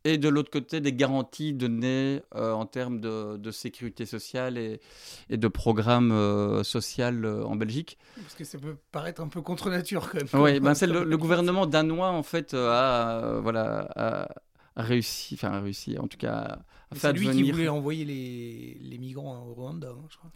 et 0.04 0.16
de 0.16 0.30
l'autre 0.30 0.50
côté 0.50 0.80
des 0.80 0.94
garanties 0.94 1.52
données 1.52 2.22
euh, 2.34 2.52
en 2.52 2.64
termes 2.64 3.00
de, 3.00 3.50
sécurité 3.50 4.06
sociale 4.06 4.56
et, 4.56 4.80
de 5.28 5.48
programmes 5.48 6.64
social 6.64 7.26
en 7.26 7.54
Belgique. 7.54 7.98
Parce 8.16 8.34
que 8.34 8.44
ça 8.44 8.58
peut 8.58 8.76
paraître 8.92 9.20
un 9.20 9.28
peu 9.28 9.42
contre 9.42 9.68
nature 9.68 10.10
quand 10.10 10.18
même. 10.32 10.42
Oui, 10.42 10.58
ben 10.58 10.72
c'est 10.72 10.86
le, 10.86 11.16
gouvernement 11.18 11.66
danois 11.66 12.08
en 12.08 12.22
fait 12.22 12.54
a, 12.54 13.40
voilà, 13.42 14.26
réussi, 14.74 15.34
enfin 15.34 15.60
réussi 15.60 15.98
en 15.98 16.08
tout 16.08 16.16
cas 16.16 16.60
à 16.90 16.94
faire 16.94 17.10
C'est 17.10 17.12
lui 17.12 17.30
qui 17.30 17.50
voulait 17.50 17.68
envoyer 17.68 18.06
les, 18.06 18.78
les 18.80 18.96
migrants 18.96 19.46
au 19.48 19.52
Rwanda, 19.52 19.88
hein, 19.90 20.06
je 20.08 20.16
crois. 20.16 20.30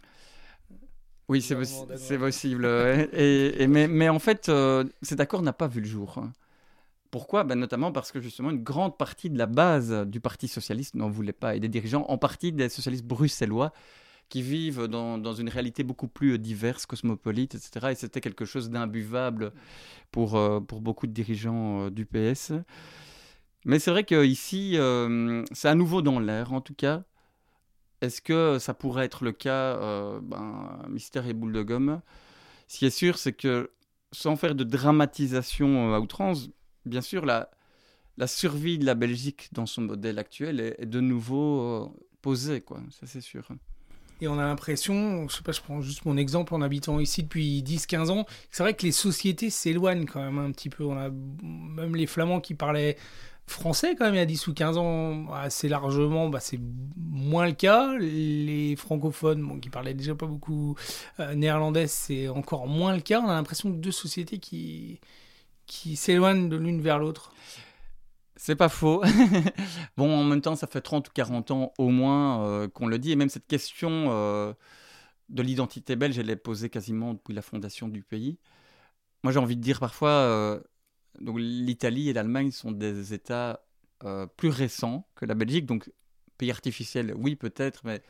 Oui, 1.27 1.41
c'est 1.41 2.17
possible. 2.17 2.65
et, 3.13 3.67
mais, 3.67 4.09
en 4.09 4.19
fait, 4.19 4.49
euh, 4.49 4.83
cet 5.01 5.19
accord 5.19 5.41
n'a 5.41 5.53
pas 5.53 5.67
vu 5.67 5.81
le 5.81 5.87
jour. 5.87 6.23
Pourquoi? 7.09 7.43
Ben, 7.43 7.55
Notamment 7.55 7.91
parce 7.91 8.11
que 8.11 8.19
justement, 8.19 8.51
une 8.51 8.63
grande 8.63 8.97
partie 8.97 9.29
de 9.29 9.37
la 9.37 9.47
base 9.47 10.05
du 10.05 10.19
Parti 10.19 10.47
socialiste 10.47 10.95
n'en 10.95 11.09
voulait 11.09 11.33
pas, 11.33 11.55
et 11.55 11.59
des 11.59 11.69
dirigeants, 11.69 12.05
en 12.09 12.17
partie 12.17 12.51
des 12.51 12.69
socialistes 12.69 13.05
bruxellois, 13.05 13.73
qui 14.29 14.41
vivent 14.41 14.87
dans, 14.87 15.33
une 15.33 15.49
réalité 15.49 15.83
beaucoup 15.83 16.07
plus 16.07 16.39
diverse, 16.39 16.85
cosmopolite, 16.85 17.55
etc. 17.55 17.87
Et 17.91 17.95
c'était 17.95 18.21
quelque 18.21 18.45
chose 18.45 18.69
d'imbuvable 18.69 19.51
pour, 20.11 20.35
euh, 20.35 20.59
pour 20.59 20.81
beaucoup 20.81 21.07
de 21.07 21.11
dirigeants 21.11 21.85
euh, 21.85 21.89
du 21.89 22.05
PS. 22.05 22.53
Mais 23.65 23.79
c'est 23.79 23.91
vrai 23.91 24.03
qu'ici, 24.03 24.77
c'est 25.53 25.67
à 25.67 25.73
nouveau 25.73 26.03
dans 26.03 26.19
l'air, 26.19 26.53
en 26.53 26.61
tout 26.61 26.75
cas. 26.75 27.03
Est-ce 28.05 28.21
que 28.21 28.59
ça 28.59 28.73
pourrait 28.73 29.05
être 29.05 29.23
le 29.23 29.31
cas, 29.31 29.77
euh, 29.77 30.19
ben, 30.21 30.79
mystère 30.89 31.27
et 31.27 31.33
boule 31.33 31.53
de 31.53 31.63
gomme? 31.63 32.01
Ce 32.67 32.77
qui 32.77 32.85
est 32.85 32.91
sûr, 32.91 33.17
c'est 33.17 33.33
que 33.33 33.71
sans 34.11 34.35
faire 34.35 34.55
de 34.55 34.63
dramatisation 34.63 35.91
euh, 35.91 35.95
à 35.95 35.99
outrance, 35.99 36.49
bien 36.85 37.01
sûr, 37.01 37.25
la, 37.25 37.49
survie 38.27 38.77
de 38.77 38.85
la 38.85 38.93
Belgique 38.93 39.49
dans 39.51 39.65
son 39.65 39.81
modèle 39.81 40.19
actuel 40.19 40.59
est, 40.59 40.85
de 40.85 40.99
nouveau 40.99 41.61
euh, 41.61 41.89
posée, 42.21 42.61
quoi. 42.61 42.79
Ça, 42.91 43.07
c'est 43.07 43.21
sûr. 43.21 43.47
Et 44.21 44.27
on 44.27 44.39
a 44.39 44.45
l'impression, 44.45 45.27
je 45.27 45.51
je 45.51 45.61
prends 45.61 45.81
juste 45.81 46.05
mon 46.05 46.15
exemple 46.15 46.53
en 46.53 46.61
habitant 46.61 46.99
ici 46.99 47.23
depuis 47.23 47.61
10-15 47.63 48.11
ans, 48.11 48.25
c'est 48.49 48.63
vrai 48.63 48.73
que 48.73 48.85
les 48.85 48.93
sociétés 48.93 49.49
s'éloignent 49.49 50.05
quand 50.05 50.23
même 50.23 50.37
un 50.37 50.51
petit 50.51 50.69
peu. 50.69 50.85
On 50.85 50.97
a 50.97 51.09
même 51.09 51.95
les 51.95 52.07
Flamands 52.07 52.39
qui 52.39 52.53
parlaient 52.53 52.95
français 53.47 53.95
quand 53.95 54.05
même 54.05 54.15
il 54.15 54.17
y 54.17 54.21
a 54.21 54.25
10 54.25 54.47
ou 54.47 54.53
15 54.53 54.77
ans 54.77 55.31
assez 55.33 55.69
largement 55.69 56.29
bah, 56.29 56.39
c'est 56.39 56.59
moins 56.97 57.45
le 57.45 57.53
cas 57.53 57.95
les 57.97 58.75
francophones 58.75 59.61
qui 59.61 59.69
parlaient 59.69 59.93
déjà 59.93 60.15
pas 60.15 60.25
beaucoup 60.25 60.75
euh, 61.19 61.35
néerlandais 61.35 61.87
c'est 61.87 62.27
encore 62.27 62.67
moins 62.67 62.95
le 62.95 63.01
cas 63.01 63.21
on 63.21 63.29
a 63.29 63.33
l'impression 63.33 63.71
que 63.71 63.77
deux 63.77 63.91
sociétés 63.91 64.39
qui 64.39 64.99
qui 65.67 65.95
s'éloignent 65.95 66.49
de 66.49 66.57
l'une 66.57 66.81
vers 66.81 66.99
l'autre 66.99 67.31
c'est 68.37 68.55
pas 68.55 68.69
faux. 68.69 69.01
bon, 69.97 70.13
en 70.13 70.23
même 70.23 70.41
temps, 70.41 70.55
ça 70.55 70.67
fait 70.67 70.81
30 70.81 71.07
ou 71.07 71.11
40 71.13 71.51
ans 71.51 71.73
au 71.77 71.89
moins 71.89 72.45
euh, 72.45 72.67
qu'on 72.67 72.85
le 72.87 72.99
dit. 72.99 73.11
Et 73.11 73.15
même 73.15 73.29
cette 73.29 73.47
question 73.47 74.07
euh, 74.09 74.53
de 75.29 75.41
l'identité 75.41 75.95
belge, 75.95 76.19
elle 76.19 76.29
est 76.29 76.35
posée 76.35 76.69
quasiment 76.69 77.13
depuis 77.13 77.33
la 77.33 77.41
fondation 77.41 77.87
du 77.87 78.03
pays. 78.03 78.37
Moi, 79.23 79.31
j'ai 79.31 79.39
envie 79.39 79.55
de 79.55 79.61
dire 79.61 79.79
parfois, 79.79 80.61
donc 81.21 81.37
l'Italie 81.39 82.09
et 82.09 82.13
l'Allemagne 82.13 82.51
sont 82.51 82.71
des 82.71 83.13
États 83.13 83.61
euh, 84.03 84.25
plus 84.25 84.49
récents 84.49 85.07
que 85.15 85.25
la 85.25 85.35
Belgique. 85.35 85.65
Donc 85.65 85.89
pays 86.37 86.51
artificiel, 86.51 87.13
oui 87.17 87.35
peut-être, 87.35 87.81
mais 87.85 88.01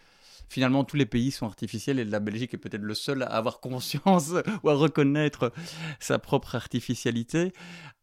finalement 0.49 0.83
tous 0.83 0.95
les 0.95 1.05
pays 1.05 1.31
sont 1.31 1.45
artificiels 1.45 1.99
et 1.99 2.05
la 2.05 2.19
Belgique 2.19 2.53
est 2.53 2.57
peut-être 2.57 2.81
le 2.81 2.93
seul 2.93 3.23
à 3.23 3.27
avoir 3.27 3.59
conscience 3.61 4.33
ou 4.63 4.69
à 4.69 4.73
reconnaître 4.73 5.53
sa 5.99 6.19
propre 6.19 6.55
artificialité. 6.55 7.53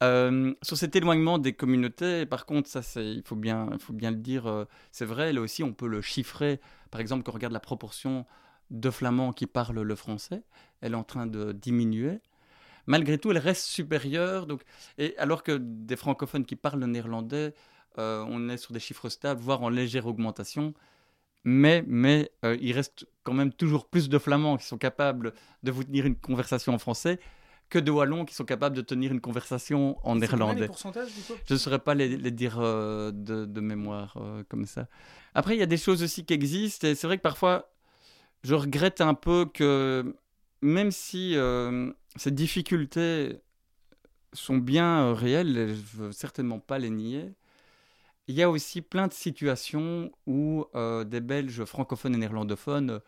Euh, 0.03 0.55
sur 0.63 0.77
cet 0.77 0.95
éloignement 0.97 1.39
des 1.39 1.53
communautés, 1.53 2.27
par 2.27 2.47
contre, 2.47 2.69
ça 2.69 2.81
il 3.01 3.23
faut 3.25 3.37
bien, 3.37 3.69
il 3.73 3.79
faut 3.79 3.93
bien 3.93 4.11
le 4.11 4.19
dire, 4.19 4.47
euh, 4.47 4.65
c'est 4.93 5.07
vrai, 5.07 5.33
là 5.33 5.41
aussi 5.41 5.63
on 5.63 5.73
peut 5.73 5.89
le 5.89 6.01
chiffrer. 6.01 6.61
Par 6.91 7.01
exemple, 7.01 7.25
quand 7.25 7.33
on 7.33 7.35
regarde 7.35 7.53
la 7.53 7.61
proportion 7.61 8.27
de 8.71 8.91
Flamands 8.91 9.33
qui 9.33 9.47
parlent 9.47 9.83
le 9.83 9.95
français, 9.97 10.43
elle 10.81 10.93
est 10.93 10.97
en 10.97 11.05
train 11.05 11.27
de 11.27 11.53
diminuer 11.53 12.21
malgré 12.87 13.19
tout, 13.19 13.31
elle 13.31 13.39
reste 13.39 13.67
supérieure. 13.67 14.47
Donc, 14.47 14.63
et 14.99 15.17
alors 15.19 15.43
que 15.43 15.59
des 15.61 15.97
francophones 15.97 16.45
qui 16.45 16.57
parlent 16.57 16.81
le 16.81 16.87
néerlandais, 16.87 17.55
euh, 17.99 18.25
on 18.29 18.49
est 18.49 18.57
sur 18.57 18.73
des 18.73 18.81
chiffres 18.81 19.09
stables, 19.09 19.41
voire 19.41 19.63
en 19.63 19.69
légère 19.69 20.07
augmentation. 20.07 20.75
Mais, 21.45 21.83
mais 21.87 22.31
euh, 22.45 22.57
il 22.61 22.73
reste 22.73 23.07
quand 23.25 23.35
même 23.35 23.53
toujours 23.53 23.87
plus 23.87 24.09
de 24.09 24.19
flamands 24.19 24.57
qui 24.57 24.67
sont 24.67 24.79
capables 24.79 25.33
de 25.65 25.73
vous 25.73 25.83
tenir 25.83 26.07
une 26.07 26.15
conversation 26.15 26.73
en 26.73 26.79
français 26.79 27.19
que 27.69 27.79
de 27.79 27.91
wallons 27.91 28.25
qui 28.25 28.35
sont 28.35 28.45
capables 28.45 28.77
de 28.77 28.83
tenir 28.83 29.13
une 29.13 29.21
conversation 29.21 29.99
en 30.07 30.17
néerlandais. 30.17 30.69
Je 31.47 31.55
ne 31.55 31.59
saurais 31.59 31.79
pas 31.79 31.95
les, 31.95 32.31
dire 32.31 32.59
euh, 32.61 33.11
de, 33.13 33.47
de, 33.47 33.61
mémoire 33.61 34.17
comme 34.51 34.67
ça. 34.67 34.89
Après, 35.35 35.57
il 35.57 35.59
y 35.59 35.63
a 35.63 35.67
des 35.67 35.79
choses 35.79 36.03
aussi 36.03 36.25
qui 36.25 36.35
existent 36.35 36.87
et 36.87 36.95
c'est 36.95 37.07
vrai 37.07 37.17
que 37.17 37.23
parfois, 37.23 37.73
je 38.45 38.55
regrette 38.55 39.01
un 39.01 39.15
peu 39.15 39.47
que 39.47 40.15
même 40.61 40.91
si 40.91 41.35
ces 42.17 42.31
difficultés 42.31 43.41
sont 44.33 44.59
bien 44.59 45.07
euh, 45.07 45.13
réelles, 45.13 45.57
et 45.57 45.69
je 45.69 45.73
ne 45.73 46.07
veux 46.07 46.13
certainement 46.13 46.59
pas 46.59 46.79
les 46.79 46.91
nier. 46.91 47.35
Il 48.29 48.35
y 48.35 48.43
a 48.43 48.51
aussi 48.51 48.83
plein 48.83 49.09
de 49.09 49.13
situations 49.13 50.11
où 50.27 50.65
euh, 50.75 51.05
des 51.05 51.21
Belges 51.21 51.65
francophones 51.65 52.15
et 52.15 52.19
néerlandophones 52.19 52.91
euh, 52.91 52.99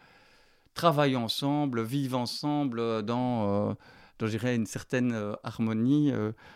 travaillent 0.75 1.17
ensemble, 1.17 1.83
vivent 1.83 2.17
ensemble 2.17 3.03
dans, 3.05 3.77
dans 4.19 4.27
une 4.27 4.67
certaine 4.67 5.37
harmonie. 5.45 6.11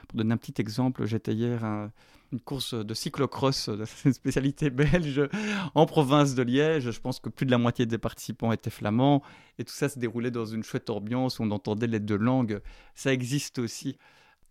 pour 0.08 0.16
donner 0.16 0.34
un 0.34 0.36
petit 0.36 0.60
exemple, 0.60 1.06
j'étais 1.06 1.34
hier 1.34 1.88
une 2.32 2.40
course 2.40 2.74
de 2.74 2.94
cyclocross, 2.94 3.70
une 4.04 4.12
spécialité 4.12 4.70
belge, 4.70 5.28
en 5.74 5.86
province 5.86 6.34
de 6.34 6.42
Liège. 6.42 6.90
Je 6.90 7.00
pense 7.00 7.20
que 7.20 7.28
plus 7.28 7.46
de 7.46 7.50
la 7.50 7.58
moitié 7.58 7.86
des 7.86 7.98
participants 7.98 8.52
étaient 8.52 8.70
flamands. 8.70 9.22
Et 9.58 9.64
tout 9.64 9.74
ça 9.74 9.88
se 9.88 9.98
déroulait 9.98 10.30
dans 10.30 10.46
une 10.46 10.62
chouette 10.62 10.90
ambiance 10.90 11.38
où 11.38 11.42
on 11.42 11.50
entendait 11.50 11.86
les 11.86 12.00
deux 12.00 12.16
langues. 12.16 12.60
Ça 12.94 13.12
existe 13.12 13.58
aussi. 13.58 13.96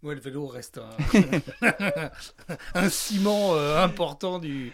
Ouais, 0.03 0.13
le 0.13 0.21
vélo 0.21 0.45
reste 0.45 0.79
un, 2.75 2.89
ciment 2.89 3.55
euh, 3.55 3.83
important 3.83 4.37
du, 4.37 4.71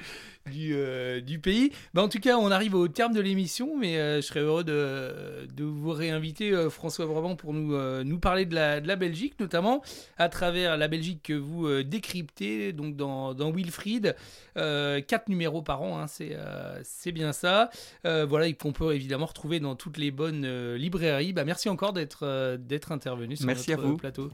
du, 0.49 0.73
euh, 0.75 1.21
du 1.21 1.39
pays. 1.39 1.71
Bah, 1.93 2.01
en 2.03 2.09
tout 2.09 2.19
cas, 2.19 2.37
on 2.37 2.51
arrive 2.51 2.75
au 2.75 2.87
terme 2.87 3.13
de 3.13 3.21
l'émission, 3.21 3.77
mais 3.77 3.97
euh, 3.97 4.17
je 4.17 4.21
serais 4.21 4.41
heureux 4.41 4.63
de, 4.63 5.47
de 5.55 5.63
vous 5.63 5.91
réinviter, 5.91 6.51
euh, 6.51 6.69
François 6.69 7.05
vraiment 7.05 7.35
pour 7.35 7.53
nous, 7.53 7.73
nous 8.03 8.19
parler 8.19 8.45
de 8.45 8.55
la, 8.55 8.81
de 8.81 8.87
la 8.87 8.95
Belgique, 8.95 9.39
notamment 9.39 9.81
à 10.17 10.29
travers 10.29 10.77
la 10.77 10.87
Belgique 10.87 11.21
que 11.23 11.33
vous 11.33 11.83
décryptez 11.83 12.73
donc 12.73 12.95
dans, 12.95 13.33
dans 13.33 13.51
Wilfried. 13.51 14.15
quatre 14.55 15.29
numéros 15.29 15.61
par 15.61 15.81
an, 15.81 15.99
hein, 15.99 16.05
c'est 16.07 17.11
bien 17.11 17.33
ça. 17.33 17.69
voilà, 18.03 18.47
et 18.47 18.53
qu'on 18.53 18.71
peut 18.71 18.93
évidemment 18.93 19.25
retrouver 19.25 19.59
dans 19.59 19.75
toutes 19.75 19.97
les 19.97 20.11
bonnes 20.11 20.73
librairies. 20.75 21.33
Bah, 21.33 21.45
merci 21.45 21.69
encore 21.69 21.93
d'être 21.93 22.57
d'être 22.57 22.91
intervenu 22.91 23.35
sur 23.35 23.45
merci 23.45 23.71
notre 23.71 23.83
à 23.83 23.87
vous. 23.87 23.97
plateau. 23.97 24.29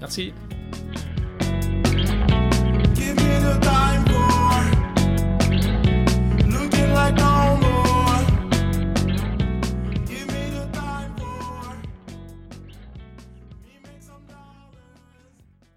Merci. 0.00 0.32